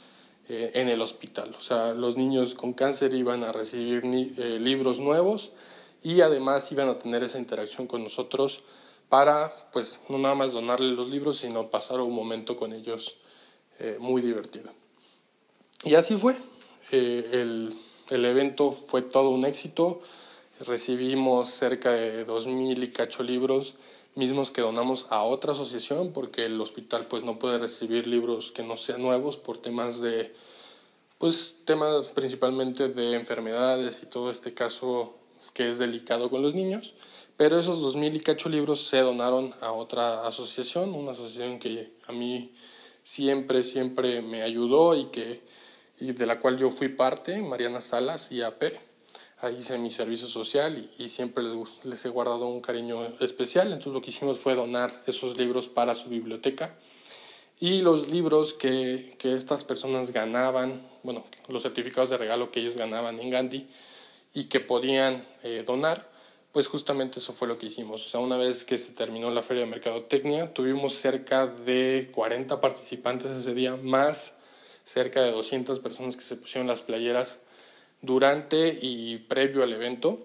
eh, 0.49 0.73
en 0.75 0.89
el 0.89 1.01
hospital. 1.01 1.55
O 1.57 1.61
sea, 1.61 1.95
los 1.95 2.17
niños 2.17 2.55
con 2.55 2.75
cáncer 2.75 3.15
iban 3.15 3.43
a 3.45 3.53
recibir 3.53 4.03
eh, 4.05 4.59
libros 4.59 5.01
nuevos 5.01 5.51
y 6.03 6.21
además 6.21 6.71
iban 6.73 6.89
a 6.89 6.99
tener 6.99 7.23
esa 7.23 7.39
interacción 7.39 7.87
con 7.87 8.03
nosotros 8.03 8.63
para, 9.09 9.71
pues, 9.73 10.01
no 10.09 10.19
nada 10.19 10.35
más 10.35 10.53
donarles 10.53 10.97
los 10.97 11.11
libros, 11.11 11.39
sino 11.39 11.71
pasar 11.71 12.01
un 12.01 12.15
momento 12.15 12.57
con 12.57 12.73
ellos 12.73 13.17
eh, 13.79 13.97
muy 13.99 14.23
divertido. 14.23 14.71
Y 15.85 15.95
así 15.95 16.17
fue. 16.17 16.35
el, 16.91 17.75
el 18.11 18.25
evento 18.25 18.73
fue 18.73 19.03
todo 19.03 19.31
un 19.31 19.45
éxito. 19.45 20.01
Recibimos 20.67 21.49
cerca 21.49 21.93
de 21.93 22.27
2.000 22.27 22.83
y 22.83 22.89
cacho 22.89 23.23
libros 23.23 23.75
mismos 24.15 24.51
que 24.51 24.61
donamos 24.61 25.07
a 25.11 25.23
otra 25.23 25.53
asociación 25.53 26.13
porque 26.13 26.43
el 26.43 26.61
hospital 26.61 27.07
pues 27.09 27.23
no 27.23 27.39
puede 27.39 27.59
recibir 27.59 28.07
libros 28.07 28.51
que 28.51 28.63
no 28.63 28.77
sean 28.77 29.03
nuevos 29.03 29.37
por 29.37 29.59
temas 29.59 30.01
de 30.01 30.35
pues 31.19 31.57
temas 31.65 32.07
principalmente 32.09 32.89
de 32.89 33.15
enfermedades 33.15 34.01
y 34.03 34.07
todo 34.07 34.31
este 34.31 34.53
caso 34.53 35.15
que 35.55 35.69
es 35.69 35.79
delicado 35.79 36.29
con 36.29 36.43
los 36.43 36.55
niños 36.55 36.95
pero 37.37 37.59
esos 37.59 37.81
dos 37.81 37.95
mil 37.95 38.15
y 38.17 38.21
cacho 38.21 38.49
libros 38.49 38.89
se 38.89 38.99
donaron 38.99 39.55
a 39.61 39.71
otra 39.71 40.27
asociación 40.27 40.93
una 40.93 41.13
asociación 41.13 41.61
que 41.61 41.93
a 42.09 42.13
mí 42.13 42.53
siempre 43.05 43.63
siempre 43.63 44.23
me 44.23 44.43
ayudó 44.43 44.97
y 44.97 45.07
que 45.07 45.41
y 46.01 46.13
de 46.13 46.27
la 46.27 46.41
cual 46.41 46.59
yo 46.59 46.71
fui 46.71 46.89
parte 46.89 47.41
Mariana 47.41 47.81
Salas 47.81 48.33
y 48.33 48.43
AP 48.43 48.65
ahí 49.43 49.57
hice 49.59 49.79
mi 49.79 49.91
servicio 49.91 50.29
social 50.29 50.87
y, 50.99 51.09
siempre 51.09 51.43
les, 51.43 51.85
les, 51.85 52.05
he 52.05 52.09
guardado 52.09 52.47
un 52.47 52.61
cariño 52.61 53.07
especial. 53.21 53.69
Entonces 53.69 53.93
lo 53.93 54.03
que 54.03 54.11
hicimos 54.11 54.39
fue 54.39 54.55
donar 54.55 55.03
esos 55.07 55.39
libros 55.39 55.69
para 55.69 55.95
su 55.95 56.09
biblioteca. 56.09 56.77
Y 57.59 57.83
los 57.83 58.11
libros 58.11 58.55
que, 58.55 59.15
que 59.19 59.35
estas 59.35 59.65
personas 59.65 60.13
ganaban, 60.13 60.81
bueno, 61.03 61.25
los 61.49 61.63
certificados 61.63 62.11
de 62.11 62.17
regalo 62.17 62.51
que 62.51 62.61
ellos 62.61 62.77
ganaban 62.77 63.21
en 63.21 63.31
Gandhi 63.31 63.69
y 64.33 64.45
que 64.45 64.61
podían 64.61 65.25
eh, 65.43 65.63
donar, 65.67 66.09
pues 66.53 66.69
justamente 66.69 67.19
eso 67.19 67.35
fue 67.35 67.49
lo 67.49 67.59
que 67.59 67.67
hicimos. 67.67 68.07
O 68.07 68.09
sea, 68.09 68.21
una 68.21 68.37
vez 68.37 68.65
que 68.65 68.79
se 68.79 68.93
terminó 68.93 69.31
la 69.31 69.43
feria 69.43 69.65
de 69.65 69.71
mercadotecnia, 69.71 70.53
tuvimos 70.55 70.95
cerca 70.95 71.47
de 71.47 72.11
40 72.13 72.61
participantes 72.61 73.31
ese 73.31 73.55
día, 73.55 73.77
más 73.77 74.33
cerca 74.93 75.23
de 75.23 75.31
200 75.31 75.79
personas 75.79 76.17
que 76.17 76.25
se 76.25 76.35
pusieron 76.35 76.67
las 76.67 76.83
playeras 76.83 77.37
durante 78.03 78.77
y 78.81 79.19
previo 79.19 79.63
al 79.63 79.73
evento. 79.73 80.19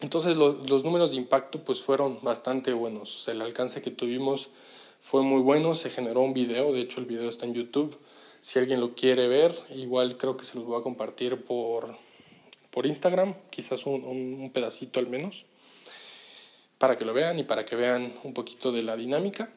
Entonces 0.00 0.36
los 0.36 0.84
números 0.84 1.12
de 1.12 1.16
impacto 1.16 1.64
pues 1.64 1.80
fueron 1.80 2.18
bastante 2.22 2.74
buenos. 2.74 3.26
El 3.28 3.40
alcance 3.40 3.80
que 3.80 3.90
tuvimos 3.90 4.48
fue 5.00 5.22
muy 5.22 5.40
bueno, 5.40 5.74
se 5.74 5.88
generó 5.88 6.20
un 6.20 6.34
video, 6.34 6.72
de 6.72 6.80
hecho 6.80 7.00
el 7.00 7.06
video 7.06 7.28
está 7.28 7.46
en 7.46 7.54
YouTube. 7.54 7.98
Si 8.42 8.58
alguien 8.58 8.80
lo 8.80 8.94
quiere 8.94 9.28
ver, 9.28 9.54
igual 9.74 10.18
creo 10.18 10.36
que 10.36 10.44
se 10.44 10.56
los 10.56 10.64
voy 10.64 10.78
a 10.78 10.82
compartir 10.82 11.42
por, 11.44 11.94
por 12.70 12.84
Instagram, 12.84 13.34
quizás 13.48 13.86
un, 13.86 14.04
un 14.04 14.50
pedacito 14.52 15.00
al 15.00 15.06
menos, 15.06 15.44
para 16.78 16.96
que 16.96 17.06
lo 17.06 17.14
vean 17.14 17.38
y 17.38 17.44
para 17.44 17.64
que 17.64 17.76
vean 17.76 18.12
un 18.24 18.34
poquito 18.34 18.72
de 18.72 18.82
la 18.82 18.96
dinámica. 18.96 19.50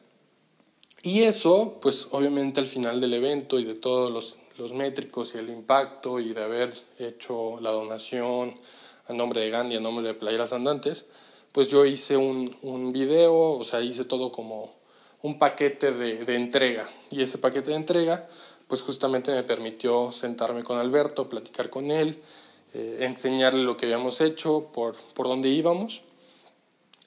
Y 1.04 1.22
eso, 1.22 1.78
pues 1.80 2.08
obviamente 2.10 2.60
al 2.60 2.66
final 2.66 3.00
del 3.00 3.14
evento 3.14 3.60
y 3.60 3.64
de 3.64 3.74
todos 3.74 4.10
los 4.10 4.36
los 4.58 4.72
métricos 4.72 5.34
y 5.34 5.38
el 5.38 5.50
impacto 5.50 6.20
y 6.20 6.32
de 6.32 6.42
haber 6.42 6.72
hecho 6.98 7.58
la 7.60 7.70
donación 7.70 8.54
a 9.08 9.12
nombre 9.12 9.40
de 9.40 9.50
Gandhi, 9.50 9.76
a 9.76 9.80
nombre 9.80 10.06
de 10.06 10.14
Playeras 10.14 10.52
Andantes, 10.52 11.06
pues 11.52 11.70
yo 11.70 11.84
hice 11.84 12.16
un, 12.16 12.56
un 12.62 12.92
video, 12.92 13.34
o 13.34 13.64
sea, 13.64 13.80
hice 13.80 14.04
todo 14.04 14.32
como 14.32 14.72
un 15.22 15.38
paquete 15.38 15.92
de, 15.92 16.24
de, 16.24 16.36
entrega. 16.36 16.88
Y 17.10 17.22
ese 17.22 17.38
paquete 17.38 17.70
de 17.70 17.76
entrega, 17.76 18.28
pues 18.66 18.82
justamente 18.82 19.32
me 19.32 19.42
permitió 19.42 20.10
sentarme 20.12 20.62
con 20.62 20.78
Alberto, 20.78 21.28
platicar 21.28 21.70
con 21.70 21.90
él, 21.90 22.20
eh, 22.72 22.98
enseñarle 23.00 23.62
lo 23.62 23.76
que 23.76 23.86
habíamos 23.86 24.20
hecho, 24.20 24.70
por, 24.72 24.96
por 25.14 25.28
dónde 25.28 25.48
íbamos. 25.48 26.02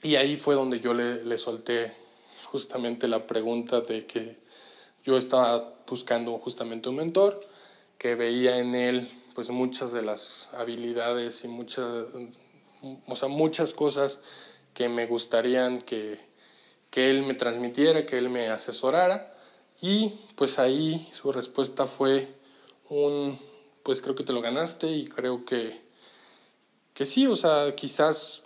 Y 0.04 0.16
ahí 0.16 0.38
fue 0.38 0.56
donde 0.56 0.80
yo 0.80 0.94
le, 0.94 1.24
le 1.24 1.38
solté 1.38 1.94
justamente 2.58 3.08
la 3.08 3.28
pregunta 3.28 3.82
de 3.82 4.08
que 4.08 4.39
yo 5.06 5.20
estaba 5.20 5.76
buscando 5.88 6.36
justamente 6.39 6.89
un 6.89 6.96
mentor 6.96 7.39
que 8.00 8.15
veía 8.15 8.58
en 8.58 8.74
él 8.74 9.08
pues 9.36 9.52
muchas 9.52 9.93
de 9.93 10.02
las 10.02 10.50
habilidades 10.54 11.43
y 11.43 11.50
muchas, 11.50 11.86
o 13.08 13.15
sea, 13.15 13.28
muchas 13.28 13.74
cosas 13.74 14.17
que 14.74 14.89
me 14.89 15.06
gustarían 15.06 15.80
que, 15.80 16.20
que 16.89 17.12
él 17.12 17.22
me 17.22 17.36
transmitiera, 17.36 18.08
que 18.08 18.17
él 18.17 18.30
me 18.30 18.48
asesorara 18.48 19.36
y 19.80 20.12
pues 20.36 20.58
ahí 20.58 20.98
su 21.13 21.32
respuesta 21.32 21.86
fue 21.86 22.28
un, 22.89 23.38
pues 23.84 24.02
creo 24.02 24.15
que 24.15 24.24
te 24.24 24.34
lo 24.34 24.41
ganaste 24.41 24.88
y 24.88 25.06
creo 25.06 25.46
que, 25.46 25.80
que 26.96 27.06
sí, 27.06 27.28
o 27.28 27.36
sea, 27.36 27.76
quizás 27.76 28.41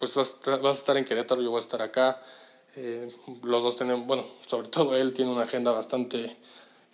pues 0.00 0.16
vas, 0.16 0.34
a 0.48 0.70
estar 0.72 0.96
en 0.96 1.04
Querétaro, 1.04 1.40
yo 1.42 1.50
voy 1.52 1.60
a 1.60 1.62
estar 1.62 1.80
acá. 1.80 2.20
Eh, 2.74 3.14
los 3.42 3.62
dos 3.62 3.76
tenemos, 3.76 4.06
bueno, 4.06 4.24
sobre 4.46 4.68
todo 4.68 4.96
él 4.96 5.12
tiene 5.12 5.30
una 5.30 5.42
agenda 5.42 5.72
bastante 5.72 6.36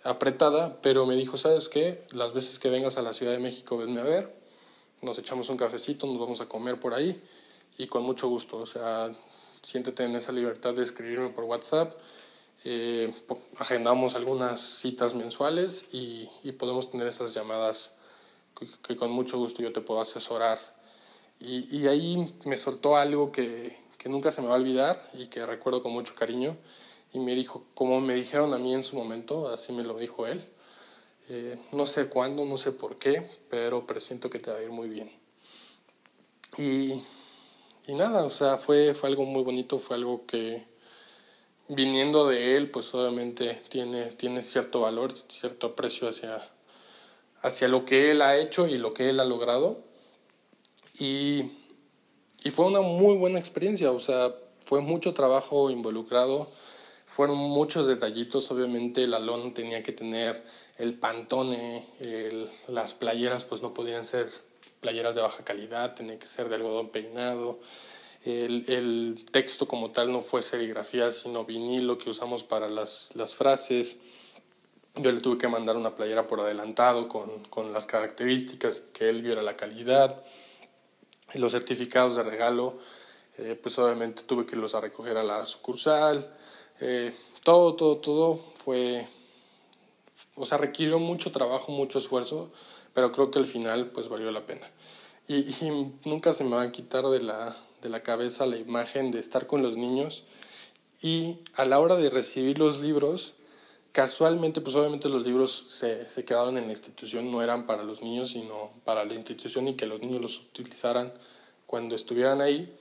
apretada, 0.03 0.81
pero 0.81 1.05
me 1.05 1.15
dijo, 1.15 1.37
¿sabes 1.37 1.69
qué? 1.69 2.03
Las 2.11 2.33
veces 2.33 2.59
que 2.59 2.69
vengas 2.69 2.97
a 2.97 3.01
la 3.01 3.13
Ciudad 3.13 3.31
de 3.31 3.39
México, 3.39 3.77
venme 3.77 4.01
a 4.01 4.03
ver, 4.03 4.35
nos 5.01 5.17
echamos 5.19 5.47
un 5.49 5.57
cafecito, 5.57 6.05
nos 6.07 6.19
vamos 6.19 6.41
a 6.41 6.47
comer 6.47 6.79
por 6.79 6.93
ahí 6.93 7.21
y 7.77 7.87
con 7.87 8.03
mucho 8.03 8.27
gusto, 8.27 8.57
o 8.57 8.65
sea, 8.65 9.09
siéntete 9.61 10.03
en 10.03 10.15
esa 10.15 10.33
libertad 10.33 10.73
de 10.73 10.83
escribirme 10.83 11.29
por 11.29 11.45
WhatsApp. 11.45 11.97
Eh, 12.65 13.13
agendamos 13.57 14.15
algunas 14.15 14.59
citas 14.59 15.15
mensuales 15.15 15.85
y, 15.93 16.27
podemos 16.57 16.91
tener 16.91 17.07
esas 17.07 17.33
llamadas 17.33 17.91
que, 18.85 18.97
con 18.97 19.11
mucho 19.11 19.37
gusto 19.37 19.61
yo 19.61 19.71
te 19.71 19.79
puedo 19.79 20.01
asesorar. 20.01 20.59
Y, 21.39 21.73
y 21.73 21.87
ahí 21.87 22.35
me 22.43 22.57
soltó 22.57 22.97
algo 22.97 23.31
que, 23.31 23.77
que, 23.99 24.09
nunca 24.09 24.31
se 24.31 24.41
me 24.41 24.47
va 24.47 24.55
a 24.55 24.57
olvidar 24.57 24.99
y 25.13 25.27
que 25.27 25.45
recuerdo 25.45 25.83
con 25.83 25.91
mucho 25.91 26.15
cariño. 26.15 26.57
Y 27.13 27.19
me 27.19 27.35
dijo, 27.35 27.65
como 27.75 28.01
me 28.01 28.15
dijeron 28.15 28.53
a 28.53 28.57
mí 28.57 28.73
en 28.73 28.83
su 28.83 28.95
momento, 28.95 29.49
así 29.49 29.71
me 29.73 29.83
lo 29.83 29.97
dijo 29.97 30.25
él. 30.25 30.43
Eh, 31.29 31.59
no 31.71 31.85
sé 31.85 32.07
cuándo, 32.07 32.45
no 32.45 32.57
sé 32.57 32.71
por 32.71 32.97
qué, 32.97 33.29
pero 33.49 33.85
presiento 33.85 34.29
que 34.29 34.39
te 34.39 34.49
va 34.49 34.57
a 34.57 34.63
ir 34.63 34.71
muy 34.71 34.89
bien. 34.89 35.11
Y 36.57 37.01
y 37.89 37.93
nada, 37.95 38.23
o 38.23 38.29
sea, 38.29 38.57
fue, 38.57 38.93
fue 38.93 39.09
algo 39.09 39.25
muy 39.25 39.41
bonito, 39.41 39.79
fue 39.79 39.95
algo 39.95 40.27
que 40.27 40.63
viniendo 41.67 42.27
de 42.27 42.55
él, 42.55 42.69
pues 42.69 42.93
obviamente 42.93 43.59
tiene, 43.67 44.11
tiene 44.11 44.43
cierto 44.43 44.81
valor, 44.81 45.11
cierto 45.27 45.65
aprecio 45.65 46.07
hacia, 46.07 46.39
hacia 47.41 47.67
lo 47.67 47.85
que 47.85 48.11
él 48.11 48.21
ha 48.21 48.37
hecho 48.37 48.67
y 48.67 48.77
lo 48.77 48.93
que 48.93 49.09
él 49.09 49.19
ha 49.19 49.25
logrado. 49.25 49.79
Y, 50.99 51.45
y 52.43 52.51
fue 52.51 52.65
una 52.65 52.81
muy 52.81 53.15
buena 53.17 53.39
experiencia, 53.39 53.91
o 53.91 53.99
sea, 53.99 54.33
fue 54.63 54.81
mucho 54.81 55.13
trabajo 55.13 55.69
involucrado, 55.69 56.47
fueron 57.15 57.37
muchos 57.37 57.87
detallitos, 57.87 58.49
obviamente 58.51 59.03
el 59.03 59.13
alón 59.13 59.53
tenía 59.53 59.83
que 59.83 59.91
tener 59.91 60.43
el 60.77 60.93
pantone, 60.93 61.85
las 62.67 62.93
playeras 62.93 63.43
pues 63.43 63.61
no 63.61 63.73
podían 63.73 64.05
ser 64.05 64.29
playeras 64.79 65.15
de 65.15 65.21
baja 65.21 65.43
calidad, 65.43 65.95
tenía 65.95 66.17
que 66.17 66.27
ser 66.27 66.49
de 66.49 66.55
algodón 66.55 66.89
peinado. 66.89 67.59
El, 68.23 68.65
el 68.69 69.25
texto 69.31 69.67
como 69.67 69.91
tal 69.91 70.11
no 70.11 70.21
fue 70.21 70.41
serigrafía, 70.41 71.11
sino 71.11 71.45
vinilo 71.45 71.97
que 71.97 72.09
usamos 72.09 72.43
para 72.43 72.69
las, 72.69 73.09
las 73.15 73.35
frases. 73.35 73.99
Yo 74.95 75.11
le 75.11 75.21
tuve 75.21 75.37
que 75.37 75.47
mandar 75.47 75.77
una 75.77 75.95
playera 75.95 76.27
por 76.27 76.39
adelantado 76.41 77.07
con, 77.07 77.43
con 77.45 77.71
las 77.71 77.85
características, 77.85 78.81
que 78.93 79.07
él 79.07 79.21
viera 79.21 79.41
la 79.41 79.55
calidad. 79.55 80.23
Y 81.33 81.39
los 81.39 81.51
certificados 81.51 82.15
de 82.15 82.23
regalo, 82.23 82.79
eh, 83.37 83.57
pues 83.61 83.77
obviamente 83.77 84.23
tuve 84.23 84.45
que 84.45 84.55
irlos 84.55 84.75
a 84.75 84.81
recoger 84.81 85.17
a 85.17 85.23
la 85.23 85.45
sucursal. 85.45 86.35
Eh, 86.81 87.13
todo, 87.43 87.75
todo, 87.75 87.97
todo 87.97 88.35
fue, 88.63 89.05
o 90.35 90.45
sea, 90.45 90.57
requirió 90.57 90.99
mucho 90.99 91.31
trabajo, 91.31 91.71
mucho 91.71 91.99
esfuerzo, 91.99 92.51
pero 92.93 93.11
creo 93.11 93.31
que 93.31 93.39
al 93.39 93.45
final 93.45 93.91
pues 93.91 94.09
valió 94.09 94.31
la 94.31 94.45
pena. 94.45 94.67
Y, 95.27 95.45
nunca 96.05 96.33
se 96.33 96.43
me 96.43 96.55
va 96.55 96.63
a 96.63 96.71
quitar 96.71 97.05
de 97.05 97.21
la, 97.21 97.55
de 97.81 97.89
la 97.89 98.01
cabeza 98.01 98.45
la 98.45 98.57
imagen 98.57 99.11
de 99.11 99.19
estar 99.19 99.45
con 99.45 99.61
los 99.61 99.77
niños 99.77 100.23
y 101.01 101.39
a 101.55 101.65
la 101.65 101.79
hora 101.79 101.95
de 101.95 102.09
recibir 102.09 102.59
los 102.59 102.81
libros, 102.81 103.33
casualmente, 103.91 104.61
pues 104.61 104.75
obviamente 104.75 105.09
los 105.09 105.25
libros 105.25 105.65
se, 105.69 106.07
se, 106.07 106.25
quedaron 106.25 106.57
en 106.57 106.65
la 106.65 106.71
institución, 106.71 107.31
no 107.31 107.41
eran 107.41 107.65
para 107.65 107.83
los 107.83 108.01
niños, 108.01 108.31
sino 108.31 108.71
para 108.85 109.05
la 109.05 109.13
institución 109.13 109.67
y 109.67 109.75
que 109.75 109.85
los 109.85 109.99
niños 109.99 110.21
los 110.21 110.39
utilizaran 110.39 111.13
cuando 111.65 111.95
estuvieran 111.95 112.41
ahí. 112.41 112.75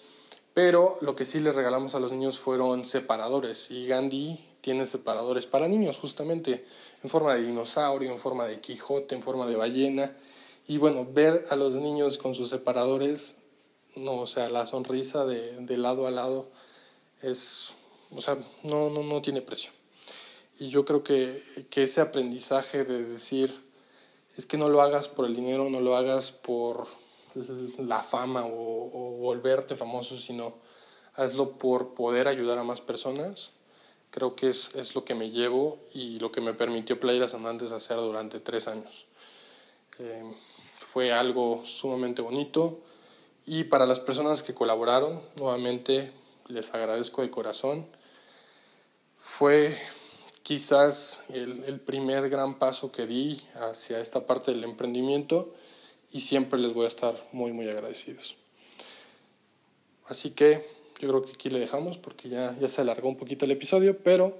Pero 0.55 0.99
lo 1.03 1.14
que 1.14 1.25
sí 1.25 1.38
les 1.38 1.55
regalamos 1.55 1.94
a 1.94 2.01
los 2.01 2.11
niños 2.11 2.38
fueron 2.38 2.85
separadores 2.85 3.71
y 3.71 3.87
Gandhi 3.87 4.44
tiene 4.61 4.87
separadores 4.87 5.47
para 5.47 5.68
niños 5.68 5.99
justamente 5.99 6.64
en 7.03 7.11
forma 7.11 7.35
de 7.35 7.42
dinosaurio, 7.42 8.11
en 8.11 8.18
forma 8.18 8.44
de 8.44 8.61
Quijote, 8.61 9.14
en 9.14 9.23
forma 9.23 9.47
de 9.47 9.57
ballena. 9.57 10.16
Y 10.66 10.79
bueno, 10.79 11.07
ver 11.11 11.44
a 11.51 11.57
los 11.57 11.75
niños 11.75 12.18
con 12.18 12.35
sus 12.35 12.49
separadores, 12.49 13.37
no, 13.94 14.21
o 14.21 14.27
sea, 14.27 14.49
la 14.49 14.66
sonrisa 14.66 15.25
de, 15.27 15.64
de 15.64 15.77
lado 15.77 16.07
a 16.07 16.11
lado 16.11 16.51
es, 17.23 17.71
o 18.11 18.21
sea, 18.21 18.37
no, 18.64 18.90
no, 18.90 19.03
no 19.03 19.23
tiene 19.23 19.42
precio. 19.42 19.71
Y 20.59 20.71
yo 20.71 20.85
creo 20.85 21.03
que, 21.03 21.66
que 21.71 21.85
ese 21.85 22.01
aprendizaje 22.01 22.85
de 22.85 23.05
decir, 23.05 23.55
es 24.37 24.47
que 24.47 24.59
no 24.59 24.68
lo 24.68 24.83
hagas 24.83 25.09
por 25.09 25.27
el 25.27 25.37
dinero, 25.37 25.71
no 25.71 25.81
lo 25.81 25.97
hagas 25.97 26.33
por 26.33 26.87
la 27.79 28.03
fama 28.03 28.44
o, 28.47 29.18
volverte 29.21 29.75
famoso, 29.77 30.18
sino 30.18 30.55
hazlo 31.14 31.59
por 31.59 31.94
poder 31.94 32.29
ayudar 32.29 32.59
a 32.59 32.64
más 32.64 32.81
personas 32.81 33.51
creo 34.11 34.35
que 34.35 34.49
es, 34.49 34.71
es 34.75 34.94
lo 34.94 35.05
que 35.05 35.14
me 35.14 35.31
llevo 35.31 35.79
y 35.92 36.18
lo 36.18 36.33
que 36.33 36.40
me 36.40 36.55
permitió 36.55 36.99
Playeras 36.99 37.35
Andantes 37.35 37.73
hacer 37.73 37.97
durante 37.99 38.40
tres 38.40 38.66
años. 38.66 39.07
Eh, 39.99 40.25
fue 40.92 41.12
algo 41.12 41.62
sumamente 41.64 42.23
bonito 42.23 42.81
y 43.47 43.64
para 43.64 43.87
las 43.87 44.01
personas 44.01 44.42
que 44.42 44.55
colaboraron, 44.55 45.21
nuevamente 45.37 46.12
les 46.47 46.73
agradezco 46.75 47.23
de 47.23 47.31
corazón. 47.31 47.87
Fue 49.18 49.77
quizás 50.48 51.20
el, 51.28 51.62
el 51.66 51.78
primer 51.78 52.30
gran 52.30 52.58
paso 52.58 52.90
que 52.90 53.06
di 53.06 53.38
hacia 53.70 54.00
esta 54.00 54.24
parte 54.24 54.50
del 54.50 54.64
emprendimiento 54.64 55.52
y 56.11 56.20
siempre 56.20 56.58
les 56.58 56.72
voy 56.72 56.87
a 56.87 56.88
estar 56.88 57.14
muy, 57.32 57.52
muy 57.52 57.68
agradecidos. 57.68 58.34
Así 60.06 60.30
que 60.30 60.66
yo 61.00 61.08
creo 61.11 61.22
que 61.22 61.32
aquí 61.32 61.50
le 61.50 61.58
dejamos 61.58 61.98
porque 61.98 62.30
ya, 62.30 62.56
ya 62.58 62.66
se 62.66 62.80
alargó 62.80 63.11
un 63.11 63.18
poquito 63.18 63.44
el 63.44 63.50
episodio, 63.50 63.98
pero 63.98 64.38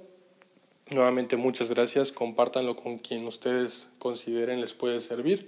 nuevamente 0.89 1.37
muchas 1.37 1.69
gracias, 1.69 2.11
compártanlo 2.11 2.75
con 2.75 2.97
quien 2.97 3.27
ustedes 3.27 3.87
consideren 3.99 4.61
les 4.61 4.73
puede 4.73 5.01
servir. 5.01 5.47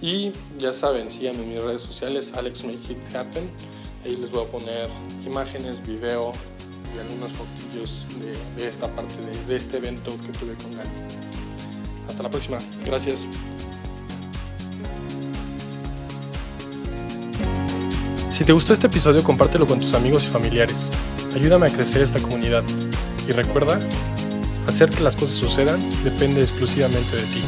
Y 0.00 0.30
ya 0.60 0.74
saben, 0.74 1.10
síganme 1.10 1.42
en 1.42 1.48
mis 1.48 1.60
redes 1.60 1.80
sociales, 1.80 2.34
Alex 2.34 2.62
Make 2.62 2.92
It 2.92 3.16
Happen. 3.16 3.50
Ahí 4.04 4.14
les 4.14 4.30
voy 4.30 4.44
a 4.44 4.48
poner 4.48 4.88
imágenes, 5.26 5.84
video 5.84 6.30
y 6.94 6.98
algunos 6.98 7.32
fotillos 7.32 8.06
de, 8.56 8.66
esta 8.66 8.88
parte 8.88 9.14
de, 9.46 9.56
este 9.56 9.76
evento 9.76 10.16
que 10.24 10.32
tuve 10.32 10.54
con 10.54 10.76
Gani. 10.76 10.90
Hasta 12.08 12.22
la 12.22 12.30
próxima. 12.30 12.58
Gracias. 12.84 13.26
Si 18.32 18.44
te 18.44 18.52
gustó 18.52 18.72
este 18.72 18.86
episodio, 18.86 19.22
compártelo 19.24 19.66
con 19.66 19.80
tus 19.80 19.94
amigos 19.94 20.24
y 20.24 20.28
familiares. 20.28 20.90
Ayúdame 21.34 21.66
a 21.66 21.70
crecer 21.70 22.02
esta 22.02 22.20
comunidad. 22.20 22.62
Y 23.26 23.32
recuerda, 23.32 23.80
hacer 24.66 24.90
que 24.90 25.02
las 25.02 25.16
cosas 25.16 25.36
sucedan 25.36 25.80
depende 26.04 26.42
exclusivamente 26.42 27.16
de 27.16 27.22
ti. 27.22 27.42